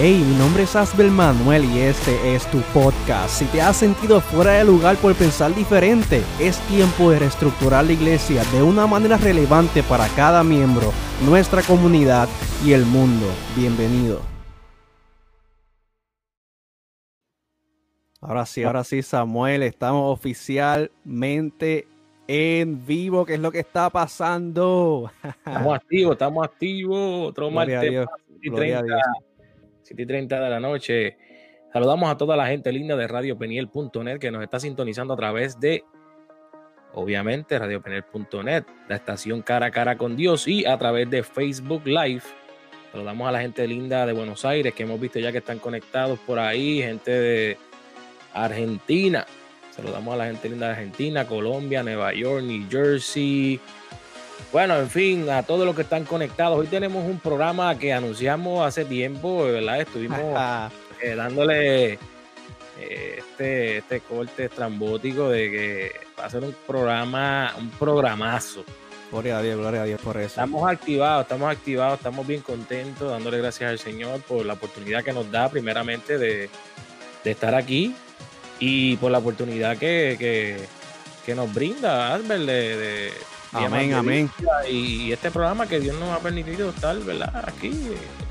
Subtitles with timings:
[0.00, 3.36] Hey, mi nombre es Asbel Manuel y este es tu podcast.
[3.36, 7.94] Si te has sentido fuera de lugar por pensar diferente, es tiempo de reestructurar la
[7.94, 10.92] iglesia de una manera relevante para cada miembro,
[11.26, 12.28] nuestra comunidad
[12.64, 13.26] y el mundo.
[13.56, 14.20] Bienvenido.
[18.20, 21.88] Ahora sí, ahora sí, Samuel, estamos oficialmente
[22.28, 23.26] en vivo.
[23.26, 25.10] ¿Qué es lo que está pasando?
[25.24, 27.30] Estamos activos, estamos activos.
[27.30, 28.06] Otro martes,
[29.88, 31.16] 7 y 30 de la noche.
[31.72, 35.82] Saludamos a toda la gente linda de radiopeniel.net que nos está sintonizando a través de,
[36.92, 42.22] obviamente, radiopeniel.net, la estación cara a cara con Dios y a través de Facebook Live.
[42.92, 46.18] Saludamos a la gente linda de Buenos Aires que hemos visto ya que están conectados
[46.18, 47.56] por ahí, gente de
[48.34, 49.26] Argentina.
[49.70, 53.58] Saludamos a la gente linda de Argentina, Colombia, Nueva York, New Jersey,
[54.52, 56.58] bueno, en fin, a todos los que están conectados.
[56.58, 59.80] Hoy tenemos un programa que anunciamos hace tiempo, ¿verdad?
[59.80, 60.20] Estuvimos
[61.02, 61.98] eh, dándole eh,
[63.18, 68.64] este, este corte estrambótico de que va a ser un programa, un programazo.
[69.10, 70.26] Gloria a Dios, gloria a Dios por eso.
[70.26, 75.12] Estamos activados, estamos activados, estamos bien contentos, dándole gracias al Señor por la oportunidad que
[75.12, 76.50] nos da, primeramente, de,
[77.24, 77.94] estar aquí
[78.58, 80.66] y por la oportunidad que,
[81.36, 83.12] nos brinda Albert de
[83.52, 84.30] Amén, amén.
[84.70, 87.44] Y este programa que Dios nos ha permitido estar, ¿verdad?
[87.46, 87.72] Aquí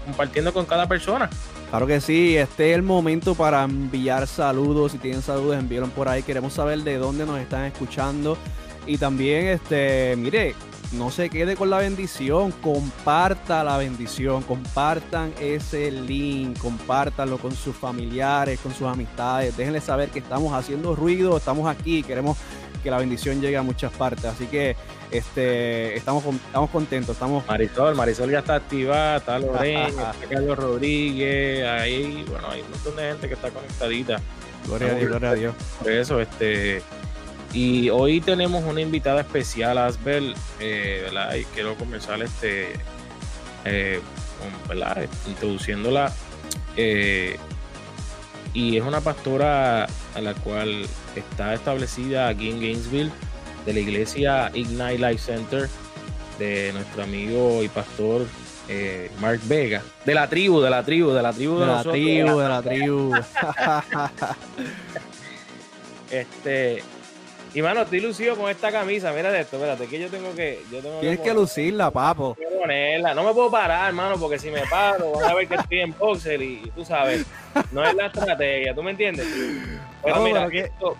[0.05, 1.29] compartiendo con cada persona.
[1.69, 4.93] Claro que sí, este es el momento para enviar saludos.
[4.93, 6.23] Si tienen saludos, envíenlos por ahí.
[6.23, 8.37] Queremos saber de dónde nos están escuchando.
[8.85, 10.55] Y también, este, mire,
[10.93, 17.75] no se quede con la bendición, comparta la bendición, compartan ese link, compártanlo con sus
[17.75, 22.37] familiares, con sus amistades, déjenle saber que estamos haciendo ruido, estamos aquí, queremos
[22.79, 24.25] que la bendición llegue a muchas partes.
[24.25, 24.75] Así que
[25.11, 27.15] este, estamos, estamos contentos.
[27.15, 27.45] Estamos...
[27.47, 32.95] Marisol, Marisol ya está activada, está Lorena, está Carlos Rodríguez, ahí, bueno, hay un montón
[32.95, 34.21] de gente que está conectadita.
[34.65, 35.55] Gloria a Dios, gloria a Dios.
[35.81, 36.81] Por eso, este.
[37.53, 41.35] Y hoy tenemos una invitada especial, Asbel, eh, ¿verdad?
[41.35, 42.73] Y quiero comenzar este,
[43.63, 44.01] eh,
[44.67, 45.07] ¿verdad?
[45.27, 46.13] introduciéndola.
[46.75, 47.37] Eh,
[48.57, 53.11] y es una pastora a la cual está establecida aquí en Gainesville
[53.67, 55.69] de la iglesia Ignite Life Center
[56.39, 58.25] de nuestro amigo y pastor
[58.67, 62.39] eh, Mark Vega, de la tribu, de la tribu, de la tribu de, la tribu,
[62.39, 63.13] de la tribu.
[66.09, 66.81] este,
[67.53, 69.11] y mano, estoy lucido con esta camisa.
[69.13, 70.61] Mira de esto, espérate, que yo tengo que.
[70.71, 72.35] Yo tengo Tienes que, lucirla, papo.
[72.59, 73.13] Ponerla.
[73.13, 75.97] No me puedo parar, hermano, porque si me paro, van a ver que estoy en
[75.97, 77.25] boxer y, tú sabes,
[77.71, 79.27] no es la estrategia, ¿tú me entiendes?
[80.03, 80.47] Pero mira,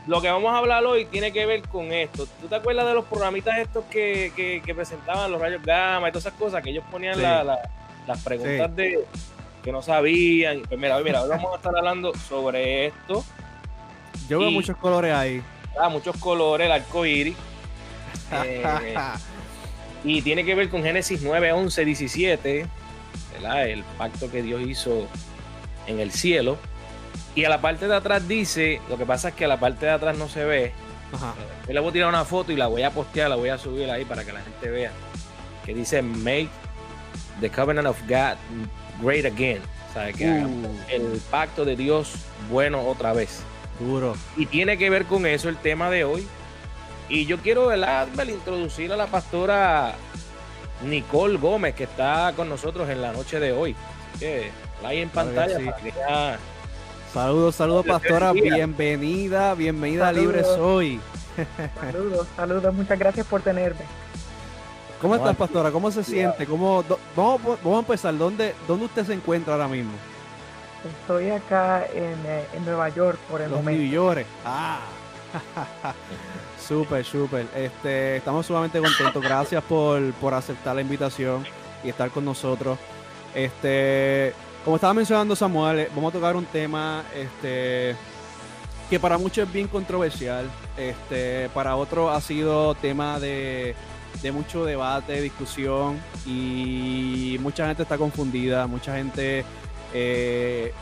[0.07, 2.27] lo que vamos a hablar hoy tiene que ver con esto.
[2.41, 4.31] ¿Tú te acuerdas de los programitas estos que,
[4.65, 9.05] que, presentaban los rayos gamma y todas esas cosas que ellos ponían las preguntas de
[9.63, 10.61] que no sabían?
[10.67, 13.23] Pues mira, mira, hoy vamos a estar hablando sobre esto.
[14.29, 15.41] Yo veo muchos colores ahí
[15.89, 17.35] muchos colores, el arco iris.
[18.29, 18.93] Eh,
[20.03, 22.67] y tiene que ver con Génesis 9, 11, 17,
[23.65, 25.07] el pacto que Dios hizo
[25.87, 26.57] en el cielo.
[27.35, 29.85] Y a la parte de atrás dice, lo que pasa es que a la parte
[29.85, 30.73] de atrás no se ve.
[31.67, 33.57] Yo le voy a tirar una foto y la voy a postear, la voy a
[33.57, 34.91] subir ahí para que la gente vea.
[35.65, 36.49] Que dice, make
[37.39, 38.37] the covenant of God
[39.01, 39.61] great again.
[39.89, 40.67] O sea, que uh.
[40.89, 42.13] el pacto de Dios
[42.49, 43.43] bueno otra vez.
[43.79, 44.15] Duro.
[44.35, 46.27] Y tiene que ver con eso el tema de hoy.
[47.09, 49.93] Y yo quiero, ¿verdad, introducir a la pastora
[50.83, 53.75] Nicole Gómez, que está con nosotros en la noche de hoy.
[54.09, 54.51] Así que
[54.81, 55.57] la hay en pantalla
[57.13, 58.33] Saludos, saludos, pastora.
[58.33, 60.99] Bienvenida, bienvenida a Libre Soy.
[61.79, 62.73] Saludos, saludos.
[62.73, 63.81] Muchas gracias por tenerme.
[65.01, 65.71] ¿Cómo estás, pastora?
[65.71, 66.45] ¿Cómo se siente?
[66.45, 66.83] ¿Cómo,
[67.15, 68.17] vamos, vamos a empezar.
[68.17, 69.93] ¿Dónde, ¿Dónde usted se encuentra ahora mismo?
[71.01, 73.81] Estoy acá en, eh, en Nueva York por el Los momento.
[73.81, 74.25] New York.
[74.45, 74.79] Ah.
[76.67, 77.47] súper, súper.
[77.55, 79.21] Este, estamos sumamente contentos.
[79.21, 81.45] Gracias por, por aceptar la invitación
[81.83, 82.77] y estar con nosotros.
[83.33, 84.33] Este,
[84.63, 87.95] como estaba mencionando Samuel, eh, vamos a tocar un tema este,
[88.89, 90.49] que para muchos es bien controversial.
[90.77, 93.75] Este, para otros ha sido tema de,
[94.21, 99.45] de mucho debate, discusión y mucha gente está confundida, mucha gente
[99.99, 100.73] eh,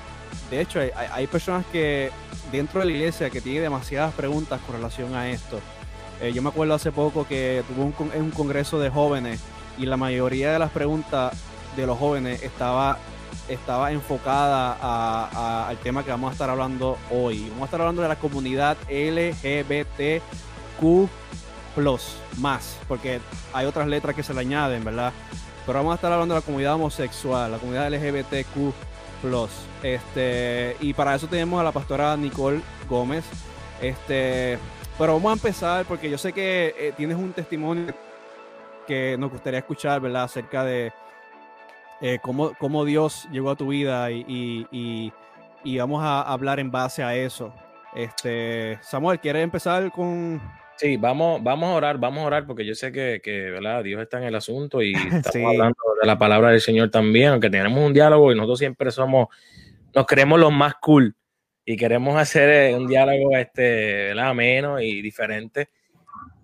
[0.50, 2.12] de hecho, hay, personas que
[2.52, 5.60] dentro de la iglesia que tienen demasiadas preguntas con relación a esto.
[6.22, 9.42] Eh, yo me acuerdo hace poco que tuvo un, un congreso de jóvenes
[9.78, 11.34] y la mayoría de las preguntas
[11.76, 12.98] de los jóvenes estaba,
[13.50, 17.48] estaba enfocada al tema que vamos a estar hablando hoy.
[17.50, 20.26] Vamos a estar hablando de la comunidad LGBTQ
[22.38, 23.20] más, porque
[23.54, 25.12] hay otras letras que se le añaden, ¿verdad?
[25.66, 28.74] Pero vamos a estar hablando de la comunidad homosexual, la comunidad LGBTQ
[29.26, 29.50] Plus.
[29.82, 33.26] Este, y para eso tenemos a la pastora Nicole Gómez.
[33.82, 34.60] Este,
[35.00, 37.92] pero vamos a empezar porque yo sé que eh, tienes un testimonio
[38.86, 40.24] que nos gustaría escuchar, ¿verdad?
[40.26, 40.94] Acerca de
[42.02, 44.68] eh, cómo, cómo, Dios llegó a tu vida y,
[45.64, 47.52] y, vamos a hablar en base a eso.
[47.96, 50.40] Este, Samuel, ¿quieres empezar con,
[50.78, 53.84] Sí, vamos, vamos a orar, vamos a orar, porque yo sé que, que ¿verdad?
[53.84, 57.50] Dios está en el asunto y estamos hablando de la palabra del Señor también, aunque
[57.50, 59.28] tenemos un diálogo y nosotros siempre somos,
[59.94, 61.16] nos creemos los más cool
[61.64, 64.30] y queremos hacer eh, un diálogo este, ¿verdad?
[64.30, 65.70] ameno y diferente,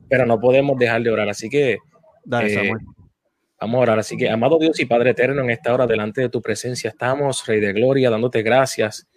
[0.07, 1.29] pero no podemos dejar de orar.
[1.29, 2.71] Así que eh,
[3.59, 3.99] vamos a orar.
[3.99, 7.45] Así que, amado Dios y Padre eterno, en esta hora delante de tu presencia estamos,
[7.45, 9.07] Rey de Gloria, dándote gracias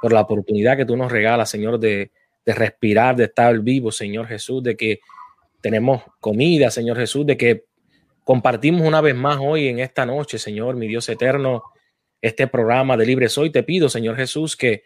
[0.00, 2.10] por la oportunidad que tú nos regalas, Señor, de
[2.48, 5.00] de respirar, de estar vivo, Señor Jesús, de que
[5.60, 7.66] tenemos comida, Señor Jesús, de que
[8.24, 11.62] compartimos una vez más hoy en esta noche, Señor, mi Dios eterno,
[12.22, 13.50] este programa de Libre Soy.
[13.50, 14.84] Te pido, Señor Jesús, que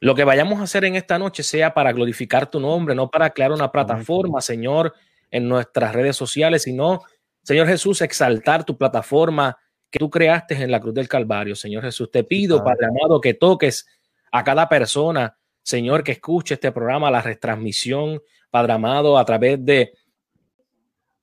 [0.00, 3.30] lo que vayamos a hacer en esta noche sea para glorificar tu nombre, no para
[3.30, 4.92] crear una plataforma, Señor,
[5.30, 7.02] en nuestras redes sociales, sino,
[7.44, 9.56] Señor Jesús, exaltar tu plataforma
[9.88, 12.10] que tú creaste en la cruz del Calvario, Señor Jesús.
[12.10, 13.86] Te pido, Padre amado, que toques
[14.32, 15.36] a cada persona
[15.66, 19.92] Señor, que escuche este programa, la retransmisión, Padre amado, a través de...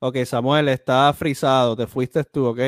[0.00, 2.60] Ok, Samuel, está frisado, te fuiste tú, ok.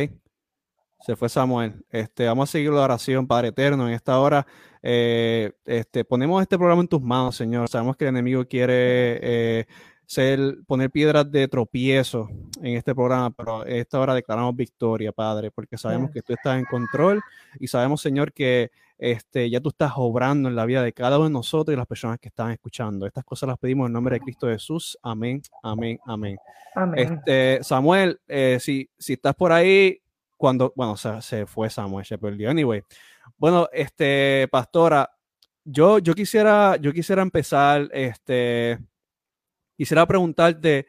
[1.01, 1.85] Se fue Samuel.
[1.91, 3.87] Este, vamos a seguir la oración, Padre Eterno.
[3.87, 4.47] En esta hora,
[4.83, 7.69] eh, este, ponemos este programa en tus manos, Señor.
[7.69, 9.67] Sabemos que el enemigo quiere eh,
[10.07, 12.29] ser, poner piedras de tropiezo
[12.63, 16.65] en este programa, pero esta hora declaramos victoria, Padre, porque sabemos que tú estás en
[16.65, 17.21] control
[17.59, 21.27] y sabemos, Señor, que este, ya tú estás obrando en la vida de cada uno
[21.27, 23.07] de nosotros y las personas que están escuchando.
[23.07, 24.97] Estas cosas las pedimos en nombre de Cristo Jesús.
[25.03, 26.39] Amén, amén, amén.
[26.95, 30.01] Este, Samuel, eh, si, si estás por ahí,
[30.37, 32.51] cuando, bueno, se, se fue Samuel, se perdió.
[32.51, 32.83] Anyway,
[33.37, 35.11] bueno, este, pastora,
[35.65, 38.79] yo, yo quisiera, yo quisiera empezar, este,
[39.77, 40.87] quisiera preguntarte,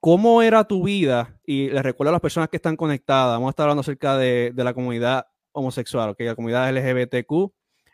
[0.00, 1.38] ¿cómo era tu vida?
[1.44, 4.52] Y les recuerdo a las personas que están conectadas, vamos a estar hablando acerca de,
[4.54, 7.52] de la comunidad homosexual, que la comunidad LGBTQ.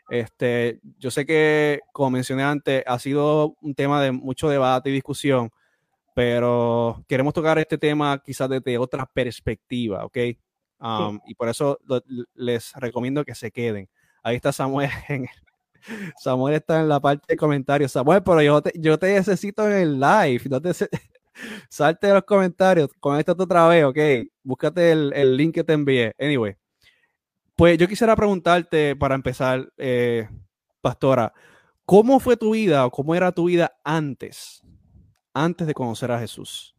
[0.09, 4.93] Este, yo sé que, como mencioné antes, ha sido un tema de mucho debate y
[4.93, 5.49] discusión,
[6.13, 10.17] pero queremos tocar este tema quizás desde otra perspectiva, ¿ok?
[10.79, 11.79] Um, y por eso
[12.35, 13.89] les recomiendo que se queden.
[14.21, 14.89] Ahí está Samuel.
[16.17, 17.91] Samuel está en la parte de comentarios.
[17.91, 20.41] Samuel, pero yo te, yo te necesito en el live.
[20.49, 20.71] No te,
[21.69, 22.89] salte de los comentarios.
[22.99, 23.97] Conéctate otra vez, ¿ok?
[24.43, 26.13] Búscate el, el link que te envié.
[26.19, 26.55] Anyway.
[27.55, 30.27] Pues yo quisiera preguntarte para empezar, eh,
[30.81, 31.31] Pastora,
[31.85, 34.65] ¿cómo fue tu vida o cómo era tu vida antes,
[35.35, 36.75] antes de conocer a Jesús?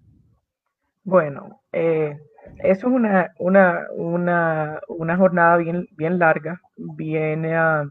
[1.05, 2.19] Bueno, eh,
[2.59, 7.89] eso es una, una, una, una, jornada bien, bien larga, bien uh,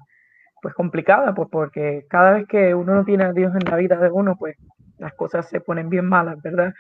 [0.64, 3.98] pues complicada, pues porque cada vez que uno no tiene a Dios en la vida
[3.98, 4.56] de uno, pues
[4.98, 6.74] las cosas se ponen bien malas, ¿verdad?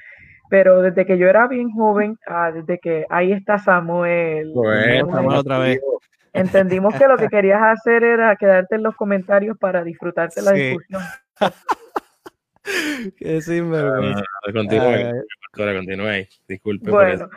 [0.50, 5.59] Pero desde que yo era bien joven, ah, desde que ahí está Samuel, bueno, otra
[5.59, 5.81] vez.
[6.33, 11.01] entendimos que lo que querías hacer era quedarte en los comentarios para disfrutarte la discusión.
[13.18, 14.24] Qué sinvergüenza.
[14.47, 16.27] Ah, continúe, continúe.
[16.47, 16.89] Disculpe.
[16.89, 17.29] Bueno,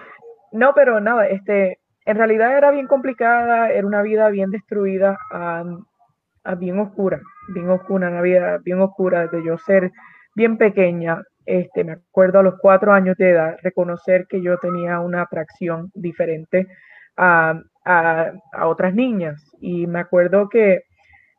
[0.53, 5.19] no, pero nada, este, en realidad era bien complicada, era una vida bien destruida,
[6.55, 7.21] bien oscura,
[7.55, 9.93] bien oscura, una vida bien oscura de yo ser
[10.35, 15.01] bien pequeña, este, me acuerdo a los cuatro años de edad, reconocer que yo tenía
[15.01, 16.67] una atracción diferente
[17.17, 17.61] a,
[18.63, 19.43] otras niñas.
[19.61, 20.83] Y me acuerdo que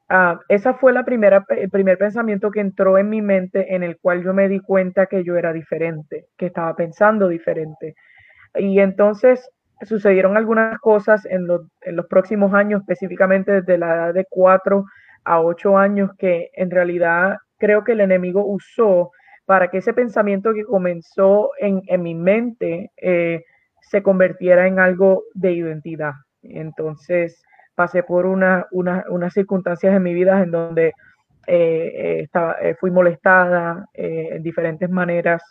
[0.09, 3.97] uh, esa fue la primera, el primer pensamiento que entró en mi mente en el
[3.97, 7.95] cual yo me di cuenta que yo era diferente, que estaba pensando diferente.
[8.55, 9.49] Y entonces
[9.81, 14.85] sucedieron algunas cosas en los, en los próximos años, específicamente desde la edad de cuatro
[15.27, 19.11] a ocho años, que en realidad creo que el enemigo usó
[19.45, 23.43] para que ese pensamiento que comenzó en, mi mente eh,
[23.81, 26.13] se convirtiera en algo de identidad.
[26.41, 27.43] Entonces
[27.75, 30.93] pasé por una, unas circunstancias en mi vida en donde eh,
[31.47, 35.43] eh, estaba, fui molestada en diferentes maneras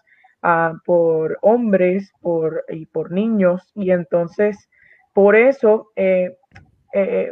[0.43, 4.69] ah, por hombres por, y por niños y entonces
[5.13, 5.93] por eso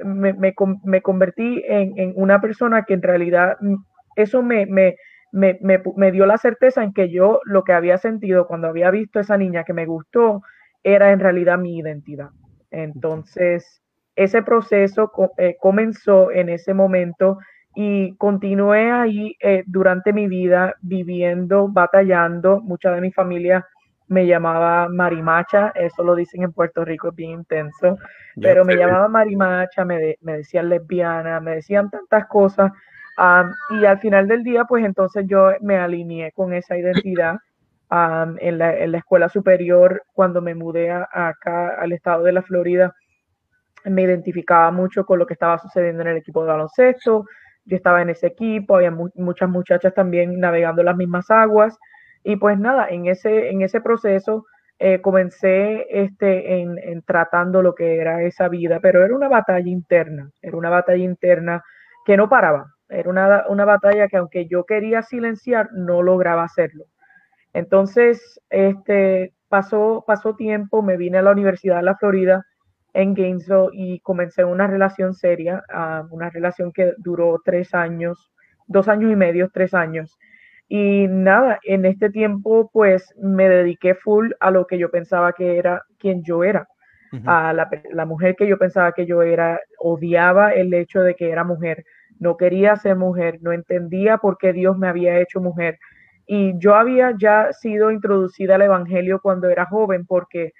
[0.04, 3.76] me, me, convertí en, una persona que en realidad mm,
[4.16, 4.97] eso me, me,
[5.33, 9.18] me, me, dio la certeza en que yo lo que había sentido cuando había visto
[9.18, 10.42] a esa niña que me gustó
[10.83, 12.30] era en realidad mi identidad.
[12.71, 13.83] Entonces,
[14.16, 17.38] ese proceso eh, comenzó en ese momento
[17.75, 22.61] y continué ahí eh, durante mi vida viviendo, batallando.
[22.61, 23.66] Mucha de mi familia
[24.08, 27.96] me llamaba Marimacha, eso lo dicen en Puerto Rico, es bien intenso,
[28.40, 32.73] pero me llamaba Marimacha, me, me decían lesbiana, me decían tantas cosas,
[33.70, 37.37] y al final del día, pues entonces yo me alineé con esa identidad
[37.90, 42.92] en, la, en, la, escuela superior, cuando me mudé acá al estado de la Florida,
[43.84, 47.26] me identificaba mucho con lo que estaba sucediendo en el equipo de baloncesto,
[47.66, 51.78] yo estaba en ese equipo, había muchas muchachas también navegando las mismas aguas,
[52.24, 54.46] y pues nada, en ese, en ese proceso
[54.78, 59.70] eh, comencé este, en, en, tratando lo que era esa vida, pero era una batalla
[59.70, 61.62] interna, era una batalla interna
[62.04, 66.84] que no paraba, era una, una batalla que aunque yo quería silenciar, no lograba hacerlo.
[67.52, 72.44] Entonces, este, pasó, pasó tiempo, me vine a la Universidad de la Florida
[72.94, 78.32] en Gainesville y comencé una relación seria, ah, una relación que duró tres años,
[78.66, 80.16] dos años y medio, tres años.
[80.68, 85.59] Y nada, en este tiempo pues me dediqué full a lo que yo pensaba que
[85.59, 86.66] era quien yo era.
[87.26, 91.30] A la, la, mujer que yo pensaba que yo era, odiaba el hecho de que
[91.30, 91.85] era mujer,
[92.18, 95.78] no quería ser mujer, no entendía por qué Dios me había hecho mujer.
[96.26, 100.52] Y yo había ya sido introducida al Evangelio cuando era joven, porque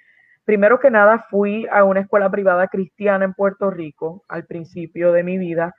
[0.45, 5.23] primero que nada fui a una escuela privada cristiana en Puerto Rico al principio de
[5.23, 5.73] mi vida.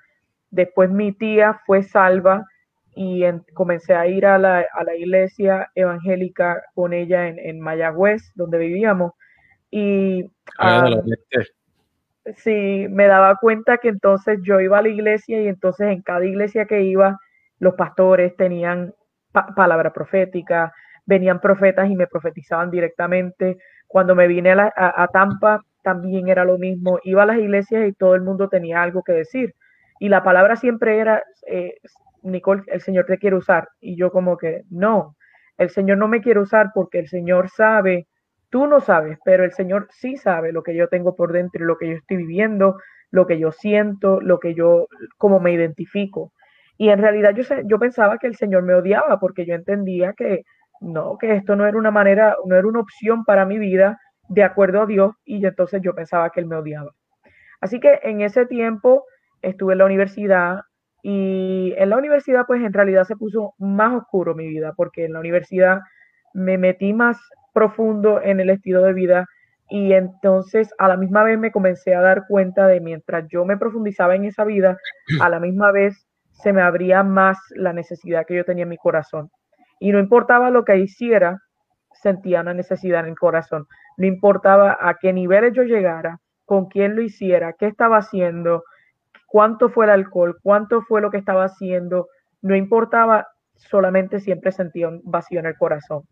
[0.51, 2.45] Después mi tía fue salva
[2.97, 3.23] y
[3.53, 8.57] comencé a ir a la, a la, iglesia evangélica con ella en, en Mayagüez, donde
[8.57, 9.13] vivíamos.
[9.71, 10.25] Y
[10.59, 10.89] ah,
[12.37, 16.25] sí, me daba cuenta que entonces yo iba a la iglesia y entonces en cada
[16.25, 17.19] iglesia que iba,
[17.59, 18.95] los pastores tenían
[19.55, 20.73] palabra profética,
[21.05, 23.59] venían profetas y me profetizaban directamente.
[23.87, 26.99] Cuando me vine a, a, Tampa, también era lo mismo.
[27.05, 29.55] Iba a las iglesias y todo el mundo tenía algo que decir.
[29.99, 31.75] Y la palabra siempre era, eh,
[32.27, 33.69] Nicole, el Señor te quiere usar.
[33.81, 35.17] Y yo como que, no,
[35.59, 38.07] el Señor no me quiere usar porque el Señor sabe,
[38.51, 41.79] tú no sabes, pero el Señor sí sabe lo que yo tengo por dentro, lo
[41.79, 42.79] que yo estoy viviendo,
[43.11, 46.33] lo que yo siento, lo que yo, como me identifico.
[46.79, 50.43] Y en realidad yo, yo pensaba que el Señor me odiaba porque yo entendía que
[50.81, 54.43] no, que esto no era una manera, no era una opción para mi vida de
[54.43, 56.93] acuerdo a Dios y entonces yo pensaba que Él me odiaba.
[57.61, 59.05] Así que en ese tiempo
[59.43, 60.61] estuve en la universidad,
[61.09, 65.13] y en la universidad, pues en realidad se puso más oscuro mi vida, porque en
[65.13, 65.83] la universidad
[66.35, 67.17] me metí más
[67.55, 69.27] profundo en el estilo de vida
[69.69, 73.57] y entonces a la misma vez me comencé a dar cuenta de mientras yo me
[73.57, 74.79] profundizaba en esa vida,
[75.21, 78.77] a la misma vez se me abría más la necesidad que yo tenía en mi
[78.77, 79.31] corazón.
[79.79, 81.39] Y no importaba lo que hiciera,
[81.93, 83.67] sentía una necesidad en el corazón.
[83.97, 88.65] No importaba a qué niveles yo llegara, con quién lo hiciera, qué estaba haciendo,
[89.27, 92.09] cuánto fue el alcohol, cuánto fue lo que estaba haciendo,
[92.43, 96.03] no importaba, solamente siempre sentía un vacío en el corazón.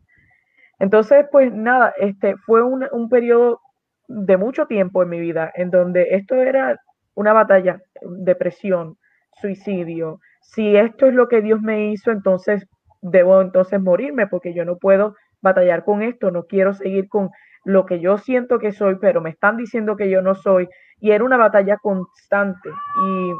[0.78, 3.60] Entonces, pues nada, este fue un, un periodo
[4.08, 6.78] de mucho tiempo en mi vida en donde esto era
[7.14, 8.98] una batalla, depresión,
[9.40, 10.20] suicidio.
[10.42, 12.66] Si esto es lo que Dios me hizo, entonces
[13.00, 17.30] debo entonces morirme porque yo no puedo batallar con esto, no quiero seguir con
[17.64, 20.68] lo que yo siento que soy, pero me están diciendo que yo no soy
[21.00, 23.32] y era una batalla constante y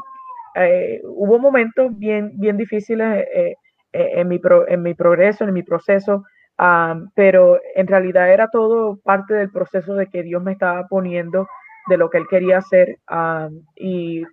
[0.55, 3.55] eh, hubo momentos bien, bien difíciles eh,
[3.93, 6.23] eh, en, mi en mi progreso, en mi proceso,
[7.13, 11.47] pero en realidad era todo parte del proceso de que Dios me estaba poniendo
[11.87, 12.97] de lo que Él quería hacer
[13.75, 14.23] y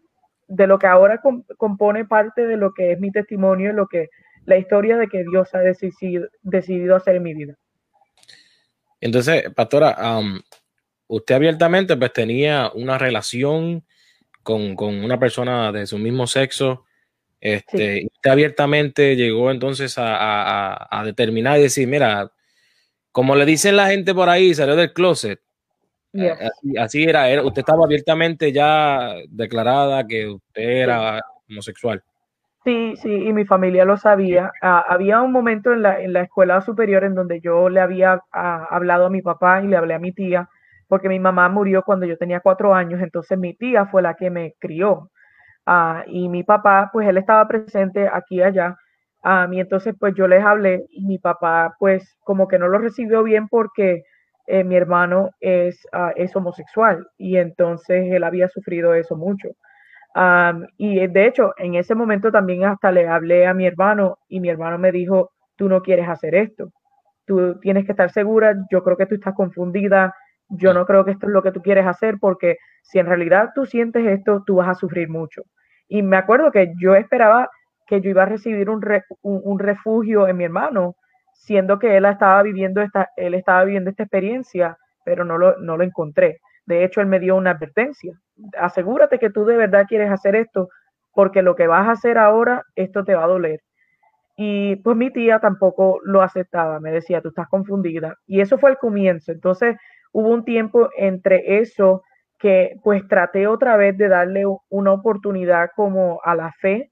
[0.47, 1.21] de lo que ahora
[1.57, 4.09] compone parte de lo que es mi testimonio, lo que
[4.45, 7.55] la historia de que Dios ha decidido, decidido hacer en mi vida.
[9.03, 10.23] Entonces, pastora,
[11.09, 13.85] usted abiertamente pues tenía una relación
[14.45, 16.85] con, una persona de su mismo sexo.
[17.41, 22.31] Este, Usted abiertamente llegó entonces a, determinar y decir, mira,
[23.11, 25.41] como le dicen la gente por ahí, salió del closet.
[26.79, 32.05] Así, era, era, usted estaba abiertamente ya declarada que usted era homosexual.
[32.65, 34.53] Sí, sí, y mi familia lo sabía.
[34.63, 38.21] Ah, había un momento en la, en la escuela superior en donde yo le había
[38.33, 40.49] ah, hablado a mi papá y le hablé a mi tía
[40.87, 44.31] porque mi mamá murió cuando yo tenía cuatro años, entonces mi tía fue la que
[44.31, 45.11] me crió.
[45.67, 48.77] Ah, y mi papá, pues él estaba presente aquí y allá.
[49.25, 52.79] a y entonces pues yo les hablé y mi papá pues como que no lo
[52.79, 54.03] recibió bien porque
[54.49, 59.49] eh, mi hermano es, ah, es homosexual y entonces él había sufrido eso mucho.
[60.77, 64.49] Y de hecho, en ese momento también hasta le hablé a mi hermano y mi
[64.49, 66.71] hermano me dijo, tú no quieres hacer esto,
[67.27, 70.15] tú tienes que estar segura, yo creo que tú estás confundida,
[70.49, 73.51] yo no creo que esto es lo que tú quieres hacer porque si en realidad
[73.55, 75.43] tú sientes esto, tú vas a sufrir mucho.
[75.89, 77.49] Y me acuerdo que yo esperaba
[77.87, 78.83] que yo iba a recibir un,
[79.23, 80.97] un, refugio en mi hermano
[81.35, 85.77] siendo que él estaba viviendo esta, él estaba viviendo esta experiencia, pero no lo, no
[85.77, 86.41] lo encontré.
[86.73, 88.15] De hecho, él me dio una advertencia.
[88.59, 90.69] Asegúrate que tú de verdad quieres hacer esto,
[91.13, 93.61] porque lo que vas a hacer ahora, esto te va a doler.
[94.37, 98.17] Y pues mi tía tampoco lo aceptaba, me decía, tú estás confundida.
[98.27, 99.33] Y eso fue el comienzo.
[99.33, 99.77] Entonces
[100.13, 102.03] hubo un tiempo entre eso
[102.39, 106.91] que pues traté otra vez de darle una oportunidad como a la fe.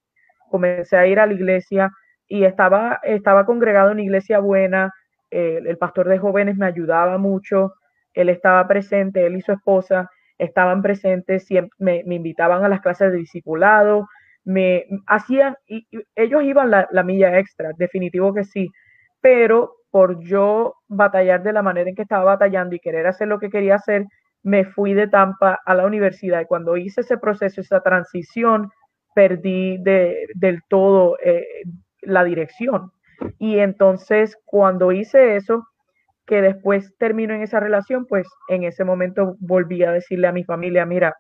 [0.50, 1.90] Comencé a ir a la iglesia
[2.28, 4.92] y estaba, estaba congregado en una iglesia buena.
[5.30, 7.72] el pastor de jóvenes me ayudaba mucho.
[8.14, 13.12] Él estaba presente, él y su esposa estaban presentes, siempre, me, invitaban a las clases
[13.12, 14.08] de discipulado,
[14.44, 15.54] me hacían,
[16.16, 18.68] ellos iban la, la, milla extra, definitivo que sí,
[19.20, 23.38] pero por yo batallar de la manera en que estaba batallando y querer hacer lo
[23.38, 24.06] que quería hacer,
[24.42, 28.70] me fui de Tampa a la universidad y cuando hice ese proceso, esa transición,
[29.14, 31.44] perdí de, del todo eh,
[32.02, 32.92] la dirección.
[33.38, 35.66] Y entonces cuando hice eso,
[36.30, 40.44] que después termino en esa relación, pues en ese momento volví a decirle a mi
[40.44, 41.12] familia, mira,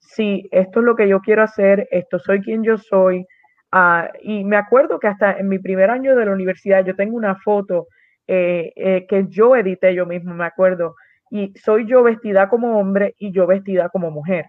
[0.00, 3.24] si esto es lo que yo quiero hacer, esto soy quien yo soy.
[3.72, 7.16] Uh, y me acuerdo que hasta en mi primer año de la universidad yo tengo
[7.16, 7.86] una foto
[8.26, 10.96] eh, eh, que yo edité yo mismo, me acuerdo,
[11.30, 14.46] y soy yo vestida como hombre y yo vestida como mujer.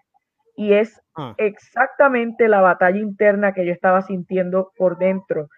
[0.56, 1.36] Y es ah.
[1.38, 5.50] exactamente la batalla interna que yo estaba sintiendo por dentro,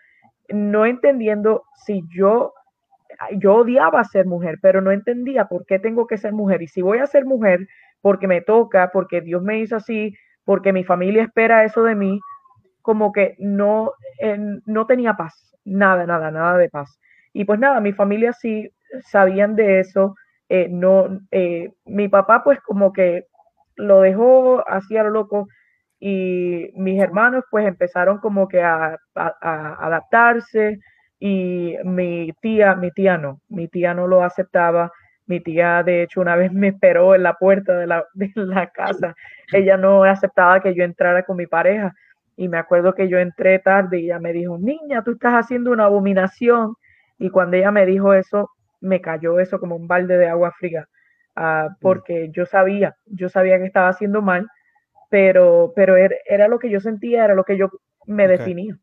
[0.49, 2.51] no entendiendo si yo
[3.37, 6.61] yo odiaba ser mujer, pero no entendía por qué tengo que ser mujer.
[6.61, 7.67] Y si voy a ser mujer,
[8.01, 12.19] porque me toca, porque Dios me hizo así, porque mi familia espera eso de mí,
[12.81, 13.91] como que no,
[14.65, 16.99] no tenía paz, nada, nada, nada de paz.
[17.33, 18.69] Y pues nada, mi familia sí
[19.03, 20.15] sabían de eso.
[20.49, 23.25] Eh, no, eh, mi papá pues como que
[23.75, 25.47] lo dejó así a lo loco
[25.99, 30.79] y mis hermanos pues empezaron como que a adaptarse
[31.23, 34.91] y mi tía, mi tía no, mi tía no lo aceptaba.
[35.27, 38.67] Mi tía, de hecho, una vez me esperó en la puerta de la, de la
[38.71, 39.13] casa.
[39.53, 41.93] Ella no aceptaba que yo entrara con mi pareja.
[42.35, 45.71] Y me acuerdo que yo entré tarde y ella me dijo, niña, tú estás haciendo
[45.71, 46.73] una abominación.
[47.19, 50.87] Y cuando ella me dijo eso, me cayó eso como un balde de agua fría,
[51.37, 54.47] uh, porque yo sabía, yo sabía que estaba haciendo mal,
[55.11, 57.69] pero, pero era, era, lo que yo sentía, era lo que yo
[58.07, 58.37] me okay.
[58.37, 58.75] definía.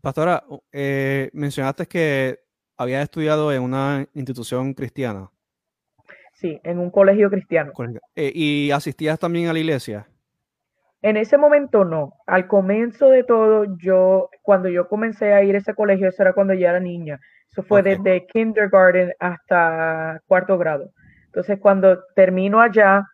[0.00, 2.40] Pastora, eh, mencionaste que
[2.76, 5.30] había estudiado en una institución cristiana.
[6.32, 7.72] Sí, en un colegio cristiano.
[8.14, 10.06] Eh, ¿Y asistías también a la iglesia?
[11.02, 12.14] En ese momento no.
[12.26, 16.32] Al comienzo de todo, yo, cuando yo comencé a ir a ese colegio, eso era
[16.32, 17.20] cuando ya era niña.
[17.50, 17.96] Eso fue okay.
[17.96, 20.92] desde kindergarten hasta cuarto grado.
[21.26, 23.04] Entonces, cuando termino allá,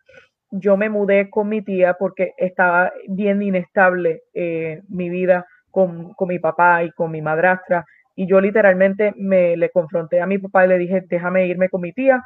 [0.51, 5.45] yo me mudé con mi tía porque estaba bien inestable eh, mi vida
[5.77, 7.85] con, con, mi papá y con mi madrastra.
[8.15, 11.81] Y yo literalmente me le confronté a mi papá y le dije, déjame irme con
[11.81, 12.23] mi tía.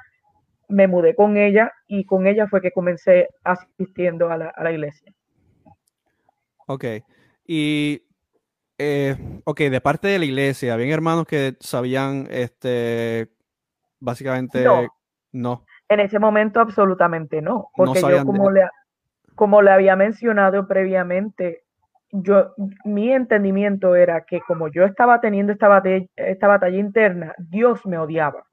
[0.70, 4.72] Me mudé con ella y con ella fue que comencé asistiendo a la, a la
[4.72, 5.12] iglesia.
[6.66, 6.86] Ok.
[7.46, 8.04] Y,
[8.78, 13.34] eh, ok, de parte de la iglesia, ¿habían hermanos que sabían, este,
[14.00, 14.88] básicamente, no?
[15.34, 15.66] no.
[15.90, 18.62] En ese momento absolutamente no, porque no yo como, de...
[18.62, 18.70] le,
[19.36, 21.66] como le había mencionado previamente,
[22.12, 27.86] yo, mi entendimiento era que como yo estaba teniendo esta batalla, esta batalla interna, Dios
[27.86, 28.44] me odiaba.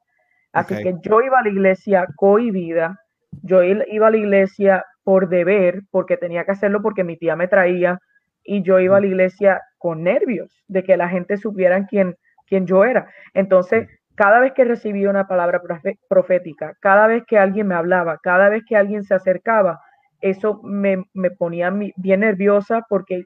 [0.53, 0.85] Así okay.
[0.85, 2.99] que yo iba a la iglesia cohibida,
[3.43, 7.49] yo iba a la iglesia por deber, porque tenía que hacerlo porque mi tía me
[7.49, 7.99] traía,
[8.45, 12.17] y yo iba a la iglesia con nervios de que la gente supiera quién,
[12.47, 13.09] quién yo era.
[13.35, 15.61] Entonces, cada vez que recibía una palabra
[16.09, 19.81] profética, cada vez que alguien me hablaba, cada vez que alguien se acercaba,
[20.21, 23.25] eso me, me ponía bien nerviosa porque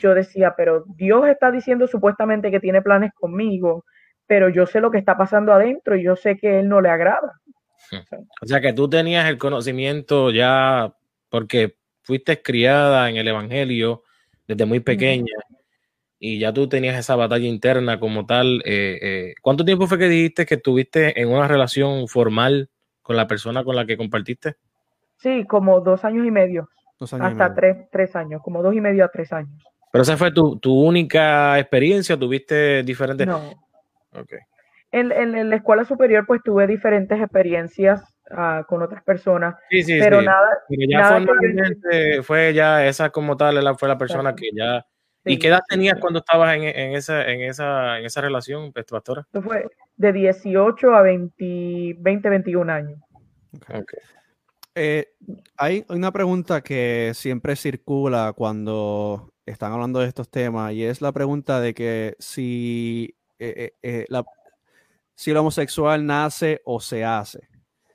[0.00, 3.84] yo decía, pero Dios está diciendo supuestamente que tiene planes conmigo,
[4.26, 6.90] pero yo sé lo que está pasando adentro y yo sé que Él no le
[6.90, 7.40] agrada.
[8.40, 10.94] O sea que tú tenías el conocimiento ya
[11.28, 14.02] porque fuiste criada en el Evangelio
[14.46, 15.32] desde muy pequeña
[16.18, 18.62] y ya tú tenías esa batalla interna como tal.
[18.64, 22.70] Eh, eh, ¿Cuánto tiempo fue que dijiste que estuviste en una relación formal
[23.02, 24.56] con la persona con la que compartiste?
[25.18, 26.70] Sí, como dos años y medio.
[26.98, 27.54] Dos años hasta y medio.
[27.56, 29.62] Tres, tres años, como dos y medio a tres años.
[29.94, 33.28] Pero esa fue tu, tu única experiencia, tuviste diferentes.
[33.28, 33.40] No.
[34.10, 34.40] Okay.
[34.90, 38.02] En, en, en, la escuela superior, pues tuve diferentes experiencias
[38.32, 39.54] uh, con otras personas.
[39.70, 40.26] Sí, sí, pero sí.
[40.26, 40.48] nada.
[40.68, 44.36] Pero ya nada fue, fue, ya esa como tal, fue la persona sí.
[44.36, 44.84] que ya.
[45.24, 48.72] Sí, ¿Y qué edad tenías cuando estabas en, en, esa, en, esa, en esa relación,
[48.72, 49.24] pues, pastora?
[49.32, 52.98] Eso fue de 18 a 20, 20 21 años.
[53.62, 53.80] Okay.
[53.80, 54.00] okay.
[54.74, 55.06] Eh,
[55.56, 61.12] hay una pregunta que siempre circula cuando están hablando de estos temas y es la
[61.12, 64.24] pregunta de que si eh, eh, la,
[65.14, 67.48] si el homosexual nace o se hace.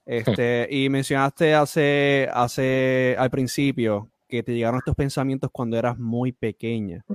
[0.06, 6.32] Este, y mencionaste hace, hace, al principio que te llegaron estos pensamientos cuando eras muy
[6.32, 7.06] pequeña.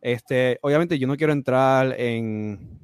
[0.00, 2.80] Este, obviamente yo no quiero entrar en,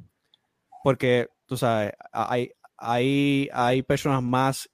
[0.84, 4.70] porque, tú sabes, hay, hay, hay personas más,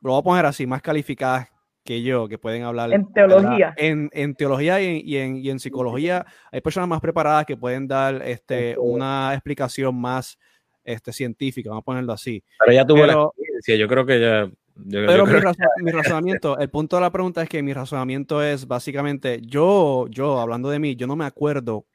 [0.00, 1.48] lo voy a poner así, más calificadas
[1.90, 3.74] que yo, que pueden hablar en teología.
[3.76, 8.22] En, en, teología y en, y, en, psicología, hay personas más preparadas que pueden dar
[8.22, 10.38] este, una explicación más
[10.84, 12.44] este, científica, vamos a ponerlo así.
[12.60, 14.50] Pero ya tuvo la experiencia, yo creo que ya...
[14.88, 15.26] pero
[15.82, 20.38] mi, razonamiento, el punto de la pregunta es que mi razonamiento es básicamente, yo, yo,
[20.38, 21.86] hablando de mí, yo no me acuerdo,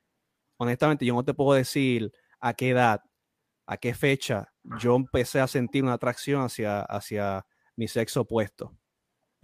[0.58, 3.00] honestamente, yo no te puedo decir a qué edad,
[3.66, 7.46] a qué fecha yo empecé a sentir una atracción hacia, hacia
[7.78, 8.76] mi sexo opuesto.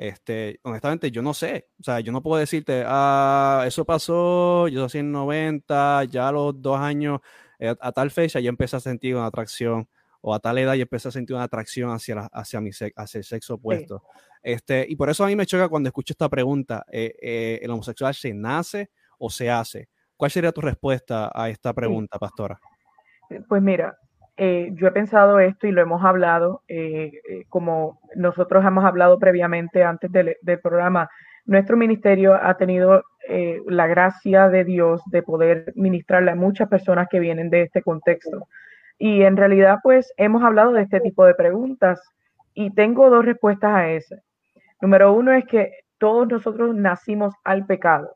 [0.01, 1.67] Este, honestamente, yo no sé.
[1.79, 6.31] O sea, yo no puedo decirte, ah, eso pasó, yo nací en 90, ya a
[6.31, 7.19] los dos años
[7.59, 9.87] eh, a tal fecha yo empecé a sentir una atracción
[10.21, 13.23] o a tal edad yo empecé a sentir una atracción hacia, hacia, mi hacia el
[13.23, 14.01] sexo opuesto.
[14.41, 17.69] Este, y por eso a mí me choca cuando escucho esta pregunta, eh, eh, ¿el
[17.69, 19.87] homosexual se nace o se hace?
[20.17, 22.59] ¿Cuál sería tu respuesta a esta pregunta, pastora?
[23.47, 23.95] Pues mira,
[24.37, 26.63] yo he pensado esto y lo hemos hablado,
[27.49, 31.09] como nosotros hemos hablado previamente antes del, programa,
[31.45, 37.07] nuestro ministerio ha tenido eh, la gracia de Dios de poder ministrarle a muchas personas
[37.09, 38.47] que vienen de este contexto.
[38.97, 42.01] Y en realidad, pues hemos hablado de este tipo de preguntas
[42.53, 44.15] y tengo dos respuestas a eso.
[44.81, 48.11] Número uno es que todos nosotros nacimos al pecado.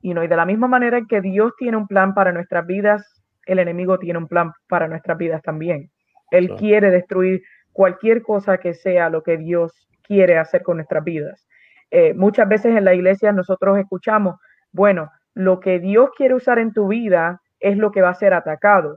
[0.00, 3.21] Y, no, y de la misma manera que Dios tiene un plan para nuestras vidas,
[3.46, 5.90] el enemigo tiene un plan para nuestras vidas también.
[6.30, 11.46] Él quiere destruir cualquier cosa que sea lo que Dios quiere hacer con nuestras vidas.
[11.90, 14.36] Eh, muchas veces en la iglesia nosotros escuchamos,
[14.72, 18.34] bueno, lo que Dios quiere usar en tu vida es lo que va a ser
[18.34, 18.96] atacado.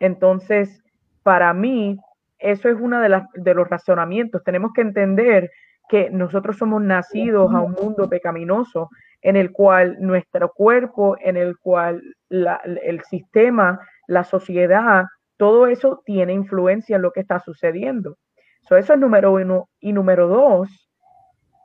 [0.00, 0.82] Entonces,
[1.22, 1.98] para mí,
[2.38, 4.42] eso es uno de, de los razonamientos.
[4.44, 5.50] Tenemos que entender
[5.88, 8.88] que nosotros somos nacidos a un mundo pecaminoso
[9.24, 15.04] en el cual nuestro cuerpo, en el cual el sistema, la sociedad,
[15.38, 18.18] todo eso tiene influencia en lo que está sucediendo.
[18.64, 19.70] eso es número uno.
[19.80, 20.68] Y número dos,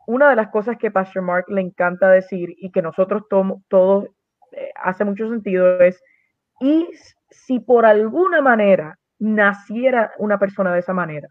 [0.08, 4.06] una de las cosas que Pastor Mark le encanta decir y que nosotros todos
[4.54, 6.02] eh, hace mucho sentido es,
[6.62, 6.90] y
[7.30, 11.28] si por alguna manera naciera una persona de esa manera,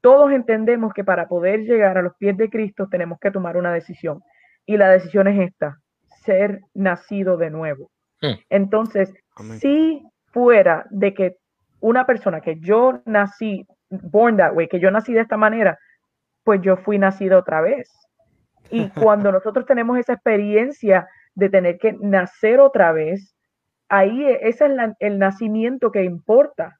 [0.00, 3.72] todos entendemos que para poder llegar a los pies de Cristo tenemos que tomar una
[3.72, 4.22] decisión.
[4.68, 5.78] Y la decisión es esta,
[6.24, 7.90] ser nacido de nuevo.
[8.20, 8.34] Hmm.
[8.50, 9.10] Entonces,
[9.60, 11.36] si fuera de que
[11.80, 15.78] una persona que yo nací, born that way, que yo nací de esta manera,
[16.44, 17.90] pues yo fui nacido otra vez.
[18.70, 23.34] Y cuando nosotros tenemos esa experiencia de tener que nacer otra vez,
[23.88, 26.78] ahí e, ese es el nacimiento que importa.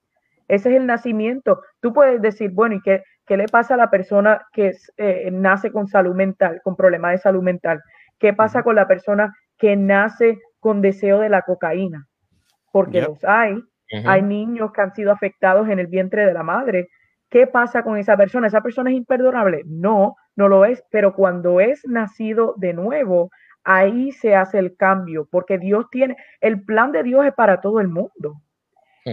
[0.48, 1.60] Ese es el nacimiento.
[1.80, 5.70] Tú puedes decir, bueno, ¿y qué, qué le pasa a la persona que eh, nace
[5.70, 7.80] con salud mental, con problemas de salud mental?
[8.18, 12.06] ¿Qué pasa con la persona que nace con deseo de la cocaína?
[12.72, 13.62] Porque los hay.
[14.04, 16.88] Hay niños que han sido afectados en el vientre de la madre
[17.30, 18.46] ¿Qué pasa con esa persona?
[18.46, 19.62] ¿Esa persona es imperdonable?
[19.66, 23.30] No, no lo es, pero cuando es nacido de nuevo,
[23.64, 27.80] ahí se hace el cambio, porque Dios tiene, el plan de Dios es para todo
[27.80, 28.40] el mundo.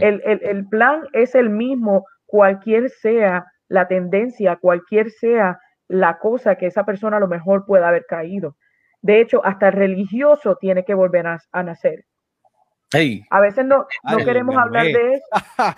[0.01, 6.67] El, el, plan es el mismo, cualquier sea la tendencia, cualquier sea la cosa que
[6.67, 8.55] esa persona a lo mejor pueda haber caído.
[9.01, 12.05] De hecho, hasta el religioso tiene que volver a nacer.
[13.29, 15.25] A veces no, no queremos hablar de eso,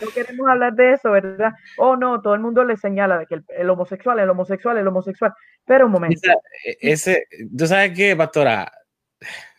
[0.01, 1.53] no queremos hablar de eso, ¿verdad?
[1.77, 5.34] Oh, no, todo el mundo le señala de que el, homosexual, el homosexual, el homosexual.
[5.65, 6.19] Pero un momento.
[6.63, 7.25] E, ese,
[7.58, 8.71] tú sabes qué, pastora,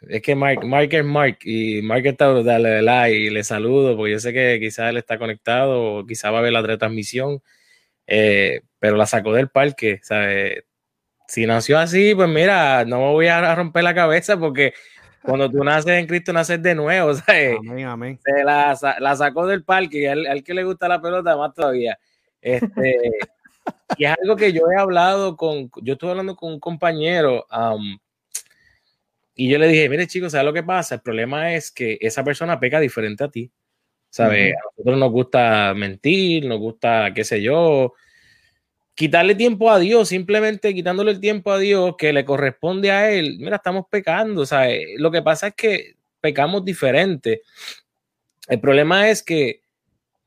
[0.03, 4.13] es que Mark, Mark es Mark y Mark está dale like y le saludo porque
[4.13, 7.43] yo sé que quizás él está conectado o quizás va a ver la retransmisión,
[8.07, 10.65] eh, pero la sacó del parque, ¿sabes?
[11.27, 14.73] Si nació así, pues mira, no me voy a romper la cabeza porque
[15.23, 17.57] cuando tú naces en Cristo, naces de nuevo, ¿sabes?
[17.59, 18.21] Amén, amén.
[18.25, 21.99] Se la, la sacó del parque y al, que le gusta la pelota, más todavía.
[22.41, 22.97] Este,
[23.99, 27.47] y es algo que yo he hablado con, yo estuve hablando con un compañero
[29.41, 30.97] y yo le dije, mire chicos, ¿sabes lo que pasa?
[30.97, 33.49] El problema es que esa persona peca diferente a ti,
[34.11, 34.53] ¿sabes?
[34.53, 37.95] A nosotros nos gusta mentir, nos gusta, qué sé yo,
[38.97, 43.37] quitarle tiempo a Dios, simplemente quitándole el tiempo a Dios que le corresponde a Él,
[43.39, 47.43] mira, estamos pecando, eh, lo que pasa es que pecamos diferente.
[48.49, 49.61] El problema es que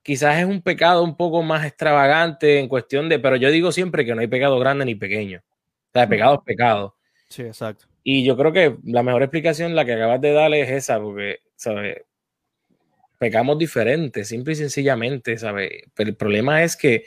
[0.04, 4.06] quizás es un pecado un poco más extravagante en cuestión de, pero yo digo siempre
[4.06, 5.40] que no hay pecado grande ni pequeño.
[5.40, 6.96] O sea, pecado es pecado.
[7.28, 7.91] Sí, exacto.
[8.04, 11.40] Y yo creo que la mejor explicación, la que acabas de darle, es esa, porque,
[11.56, 12.04] ¿sabes?
[13.22, 15.84] pecamos diferente, simple y sencillamente, ¿sabes?
[15.94, 17.06] Pero el problema es que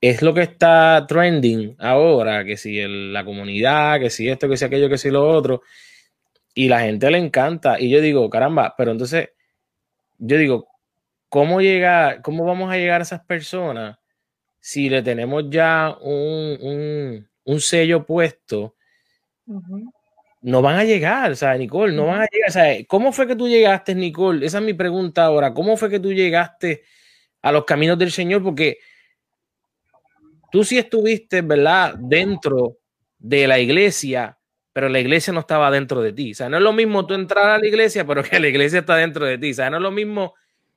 [0.00, 2.80] es lo que está trending ahora, que si
[3.12, 5.60] la comunidad, que si esto, que si aquello, que si lo otro,
[6.54, 7.78] y la gente le encanta.
[7.78, 9.28] Y yo digo, caramba, pero entonces,
[10.16, 10.68] yo digo,
[11.28, 13.98] ¿cómo llega, cómo vamos a llegar a esas personas
[14.58, 18.74] si le tenemos ya un, sello puesto?
[20.42, 22.48] No van a llegar, o sea, Nicole, no van a llegar.
[22.48, 24.46] O sea, ¿cómo fue que tú llegaste, Nicole?
[24.46, 25.52] Esa es mi pregunta ahora.
[25.52, 26.82] ¿Cómo fue que tú llegaste
[27.42, 28.42] a los caminos del Señor?
[28.42, 28.78] Porque
[30.50, 31.94] tú sí estuviste, ¿verdad?
[31.98, 32.78] Dentro
[33.18, 34.38] de la iglesia,
[34.72, 36.32] pero la iglesia no estaba dentro de ti.
[36.32, 38.80] O sea, no es lo mismo tú entrar a la iglesia, pero que la iglesia
[38.80, 39.50] está dentro de ti.
[39.50, 40.34] O sea, no es lo mismo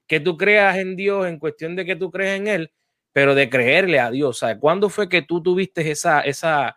[0.07, 2.73] que tú creas en Dios en cuestión de que tú crees en Él,
[3.13, 4.29] pero de creerle a Dios.
[4.29, 6.75] O sea, ¿cuándo fue que tú tuviste esa, esa,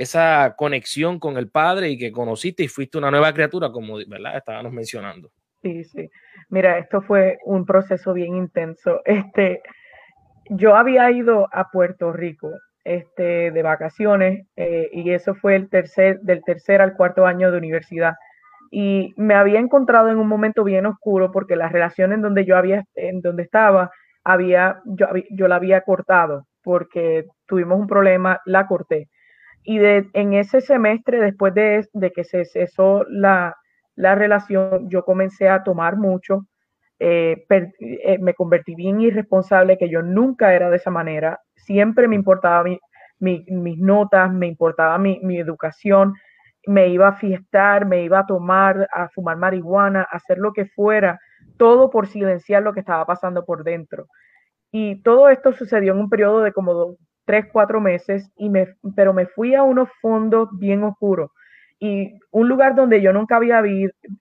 [0.00, 4.38] esa conexión con el Padre y que conociste y fuiste una nueva criatura, como ¿verdad?
[4.38, 5.30] estábamos mencionando?
[5.62, 6.08] Sí, sí.
[6.48, 9.02] Mira, esto fue un proceso bien intenso.
[9.04, 9.62] Este,
[10.48, 12.50] yo había ido a Puerto Rico
[12.82, 17.58] este, de vacaciones eh, y eso fue el tercer, del tercer al cuarto año de
[17.58, 18.14] universidad.
[18.70, 22.56] Y me había encontrado en un momento bien oscuro porque la relación en donde yo
[22.56, 23.90] había, en donde estaba,
[24.24, 29.08] había, yo, yo la había cortado porque tuvimos un problema, la corté.
[29.62, 33.56] Y de, en ese semestre, después de, que se cesó la,
[33.94, 36.46] la relación, yo comencé a tomar mucho,
[37.02, 41.40] eh, eh, me convertí bien irresponsable, que yo nunca era de esa manera.
[41.56, 42.62] Siempre me importaba
[43.18, 46.14] mis notas, me importaba mi, educación,
[46.66, 50.66] me iba a fiestar, me iba a tomar, a fumar marihuana, a hacer lo que
[50.66, 51.18] fuera,
[51.56, 54.06] todo por silenciar lo que estaba pasando por dentro.
[54.70, 56.96] Y todo esto sucedió en un periodo de como
[57.30, 61.30] tres, cuatro meses, y me, pero me fui a unos fondos bien oscuros
[61.78, 63.62] y un lugar donde yo nunca había,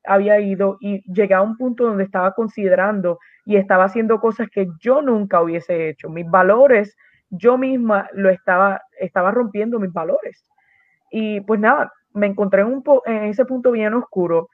[0.05, 4.69] había ido y llegué a un punto donde estaba considerando y estaba haciendo cosas que
[4.79, 6.09] yo nunca hubiese hecho.
[6.09, 6.95] Mis valores,
[7.29, 10.45] yo misma lo estaba, estaba rompiendo mis valores.
[11.11, 14.49] Y pues nada, me encontré en, un en ese punto bien oscuro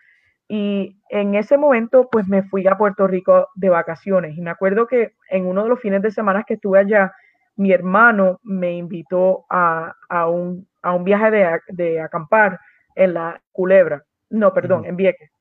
[0.47, 4.87] y en ese momento pues me fui a Puerto Rico de vacaciones y me acuerdo
[4.87, 7.11] que en uno de los fines de semana que estuve allá,
[7.55, 9.93] mi hermano me invitó a,
[10.27, 10.67] un,
[11.03, 12.59] viaje de, de acampar
[12.95, 15.31] en la Culebra, no, perdón, en Vieques.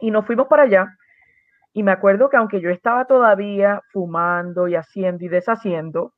[0.00, 0.88] Y nos fuimos para allá
[1.72, 6.12] y me acuerdo que aunque yo estaba todavía fumando y haciendo y deshaciendo,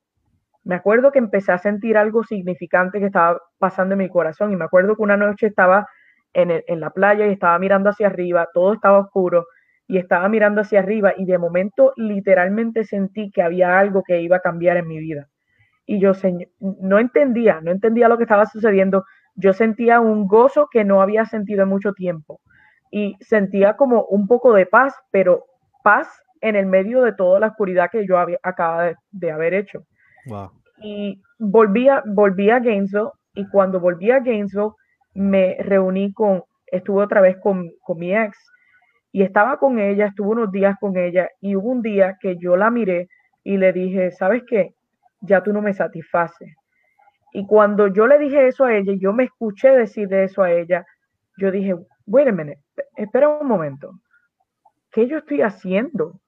[0.64, 4.56] me acuerdo que empecé a sentir algo significante que estaba pasando en mi corazón y
[4.56, 5.87] me acuerdo que una noche estaba
[6.32, 9.46] en, en la playa y estaba mirando hacia arriba, todo estaba oscuro
[9.88, 14.37] y estaba mirando hacia arriba y de momento literalmente sentí que había algo que iba
[14.37, 15.29] a cambiar en mi vida.
[15.87, 16.12] Y yo
[16.61, 21.24] no entendía, no entendía lo que estaba sucediendo, yo sentía un gozo que no había
[21.24, 22.40] sentido en mucho tiempo
[22.90, 25.44] y sentía como un poco de paz, pero
[25.83, 26.07] paz
[26.42, 29.85] en el medio de toda la oscuridad que yo había, acababa de, haber hecho.
[30.83, 34.72] Y volví a, volví a Gainesville y cuando volví a Gainesville
[35.14, 38.37] me reuní con, estuve otra vez con, con mi ex
[39.12, 42.56] y estaba con ella, estuve unos días con ella y hubo un día que yo
[42.56, 43.08] la miré
[43.44, 44.74] y le dije, ¿sabes qué?
[45.20, 46.54] Ya tú no me satisfaces
[47.32, 50.50] y cuando yo le dije eso a ella, yo me escuché decir de eso a
[50.50, 50.84] ella,
[51.36, 51.74] yo dije,
[52.06, 52.28] wait
[52.96, 53.92] espera un momento,
[54.90, 56.20] ¿qué yo estoy haciendo?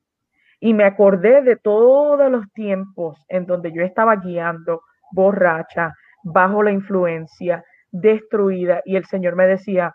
[0.60, 6.70] Y me acordé de todos los tiempos en donde yo estaba guiando, borracha, bajo la
[6.70, 9.94] influencia, destruida, y el Señor me decía,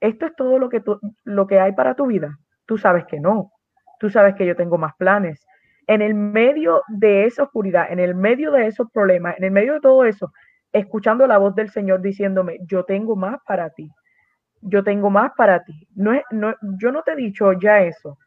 [0.00, 0.82] esto es todo lo que,
[1.24, 2.38] lo que hay para tu vida.
[2.66, 3.52] Tú sabes que no,
[3.98, 5.46] tú sabes que yo tengo más planes,
[5.86, 9.74] en el medio de esa oscuridad, en el medio de esos problemas, en el medio
[9.74, 10.32] de todo eso,
[10.72, 13.90] escuchando la voz del Señor diciéndome, yo tengo más para ti,
[14.60, 15.86] yo tengo más para ti.
[15.94, 18.18] No no, yo no te he dicho ya eso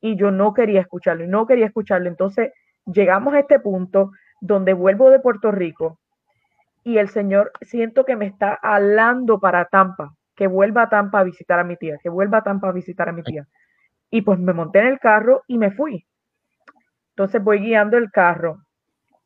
[0.00, 2.08] y yo no quería escucharlo y no quería escucharlo.
[2.08, 2.52] Entonces
[2.84, 5.98] llegamos a este punto donde vuelvo de Puerto Rico
[6.84, 11.24] y el Señor siento que me está hablando para Tampa, que vuelva a Tampa a
[11.24, 13.46] visitar a mi tía, que vuelva a Tampa a visitar a mi tía.
[14.10, 16.06] Y pues me monté en el carro y me fui.
[17.10, 18.58] Entonces voy guiando el carro,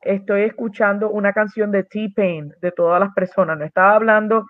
[0.01, 3.57] estoy escuchando una canción de T-Pain, de todas las personas.
[3.57, 4.45] No estaba hablando,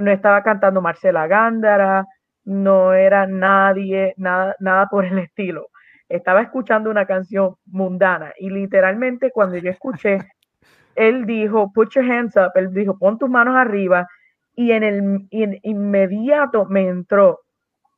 [0.00, 2.06] no estaba cantando Marcela Gándara,
[2.44, 5.68] no era nadie, nada, nada por el estilo.
[6.08, 10.18] Estaba escuchando una canción mundana y literalmente cuando yo escuché,
[10.94, 14.06] él dijo, put your hands up, él dijo, pon tus manos arriba
[14.54, 17.40] y en el inmediato me entró,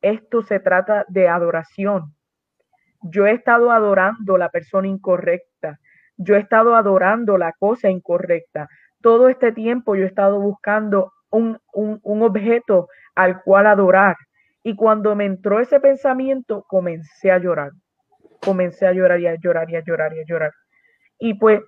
[0.00, 2.16] esto se trata de adoración
[3.10, 5.78] yo he estado adorando la persona incorrecta,
[6.16, 8.68] yo he estado adorando la cosa incorrecta.
[9.02, 14.16] Todo este tiempo yo he estado buscando un, un, objeto al cual adorar
[14.62, 17.72] Y cuando me entró ese pensamiento, comencé a llorar.
[18.40, 20.52] Comencé a llorar y a llorar y a llorar y a llorar.
[21.18, 21.60] Y pues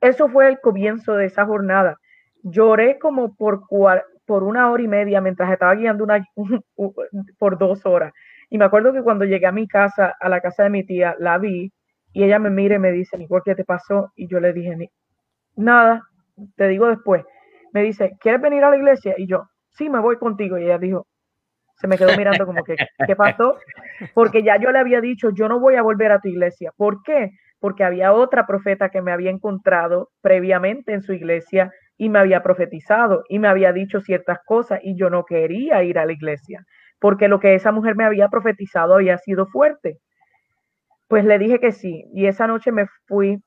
[0.00, 1.96] eso fue el comienzo de esa jornada.
[2.44, 3.62] Lloré como por,
[4.26, 6.24] por una hora y media mientras estaba guiando una,
[7.38, 8.12] por dos horas.
[8.50, 11.16] Y me acuerdo que cuando llegué a mi casa, a la casa de mi tía,
[11.18, 11.72] la vi
[12.12, 14.12] y ella me mira y me dice, Nicole, ¿qué te pasó?
[14.14, 14.76] Y yo le dije,
[15.56, 16.02] nada,
[16.56, 17.24] te digo después.
[17.72, 19.14] Me dice, ¿quieres venir a la iglesia?
[19.18, 20.56] Y yo, sí, me voy contigo.
[20.56, 21.08] Y ella dijo,
[21.76, 22.76] se me quedó mirando como que,
[23.06, 23.56] ¿qué pasó?
[24.14, 26.72] Porque ya yo le había dicho, yo no voy a volver a tu iglesia.
[26.76, 27.30] ¿Por qué?
[27.58, 32.42] Porque había otra profeta que me había encontrado previamente en su iglesia y me había
[32.42, 36.64] profetizado y me había dicho ciertas cosas y yo no quería ir a la iglesia
[37.00, 39.98] porque lo que esa mujer me había profetizado había sido fuerte.
[41.08, 43.38] Pues le dije que sí y esa noche me fui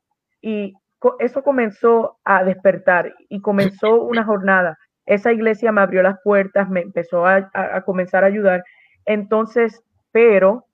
[0.42, 0.74] y
[1.20, 6.82] eso comenzó a despertar y comenzó una jornada esa iglesia me abrió las puertas, me
[6.82, 7.50] empezó a,
[7.86, 8.64] comenzar a ayudar.
[9.06, 9.82] Entonces,
[10.12, 10.66] pero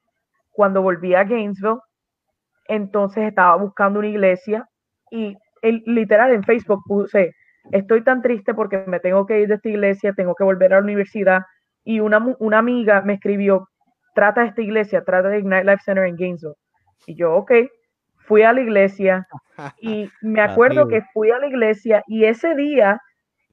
[0.52, 1.80] cuando volví a Gainesville,
[2.68, 4.68] entonces estaba buscando una iglesia
[5.12, 7.34] y literal en Facebook puse,
[7.72, 10.78] estoy tan triste porque me tengo que ir de esta iglesia, tengo que volver a
[10.78, 11.44] la universidad.
[11.84, 13.70] Y una, una amiga me escribió,
[14.16, 16.56] trata esta iglesia, trata de Ignite Life Center en Gainesville.
[17.08, 17.52] Y yo, ok,
[18.26, 19.28] fui a la iglesia
[19.80, 23.02] y me acuerdo que fui a la iglesia y ese día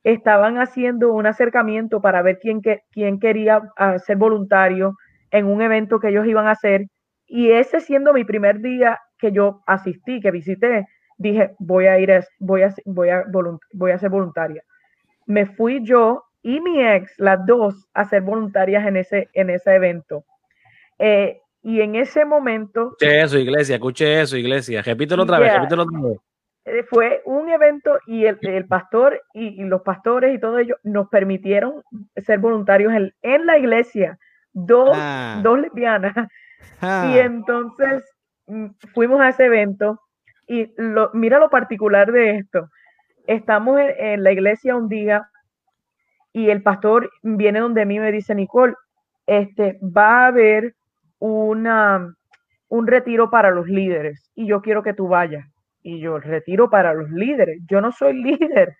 [0.03, 2.61] estaban haciendo un acercamiento para ver quién,
[2.93, 4.95] quién quería ah, ser voluntario
[5.31, 6.87] en un evento que ellos iban a hacer.
[7.27, 10.87] Y ese siendo mi primer día que yo asistí, que visité,
[11.21, 13.25] dije, voy a ir, voy a, voy a,
[13.73, 14.65] voy a ser voluntaria.
[15.27, 19.75] Me fui yo y mi ex, las dos, a ser voluntarias en ese, en ese
[19.75, 20.25] evento.
[20.99, 22.97] Eh, y en ese momento...
[22.99, 24.81] Escuche eso, iglesia, escuche eso, iglesia.
[24.81, 26.19] Repítelo otra vez, repítelo otra vez.
[26.65, 31.83] Eh, fue un evento y el, pastor y, los pastores y todo ello nos permitieron
[32.17, 34.19] ser voluntarios en, la iglesia,
[34.53, 35.41] dos, ah.
[35.43, 36.15] dos lesbianas.
[36.81, 37.11] Ah.
[37.13, 38.05] Y entonces
[38.47, 40.01] mm, fuimos a ese evento
[40.51, 42.69] y lo, mira lo particular de esto.
[43.29, 45.29] Estamos en, la iglesia un día
[46.33, 48.75] y el pastor viene donde mí me dice, Nicole,
[49.27, 50.75] este, va a haber
[51.21, 52.13] una,
[52.69, 55.47] un retiro para los líderes y yo quiero que tú vayas
[55.85, 57.61] y yo retiro para los líderes.
[57.69, 58.75] Yo no soy líder.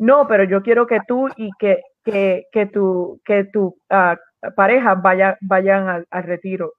[0.00, 4.18] No, pero yo quiero que tú y que, que, que tu, que tu ah,
[4.56, 6.72] pareja vaya, vayan al, retiro.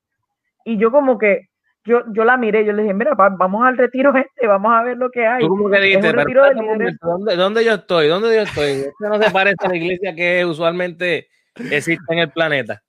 [0.65, 1.47] Y yo como que,
[1.85, 4.97] yo, yo la miré, yo le dije, mira, vamos al retiro este, vamos a ver
[4.97, 5.45] lo que hay.
[5.45, 6.13] ¿Tú que dijiste,
[7.01, 8.07] ¿dónde, ¿dónde, yo estoy?
[8.07, 8.71] ¿Dónde yo estoy?
[8.71, 11.27] Esto no se parece a la iglesia que usualmente
[11.71, 12.81] existe en el planeta.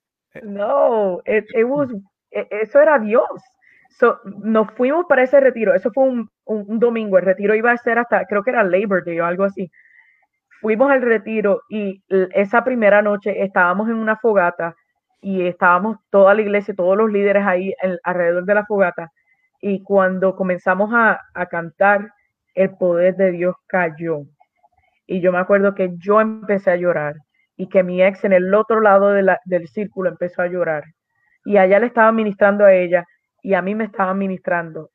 [0.43, 1.91] No, it, it was,
[2.31, 3.29] e, eso era Dios
[4.43, 5.75] nos fuimos para ese retiro.
[5.75, 6.31] Eso fue un,
[6.79, 7.19] domingo.
[7.19, 9.71] El retiro iba a ser hasta, creo que era Labor Day o algo así.
[10.61, 14.75] Fuimos al retiro y esa primera noche estábamos en una fogata
[15.25, 19.11] y estábamos toda la iglesia, todos los líderes ahí alrededor de la fogata.
[19.59, 21.19] Y cuando comenzamos a,
[21.51, 22.13] cantar,
[22.55, 24.25] el poder de Dios cayó.
[25.07, 27.15] Y yo me acuerdo que yo empecé a llorar
[27.57, 30.85] y que mi ex en el otro lado del círculo empezó a llorar.
[31.47, 33.07] Y allá le estaba ministrando a ella
[33.43, 34.91] y a mí me estaba ministrando.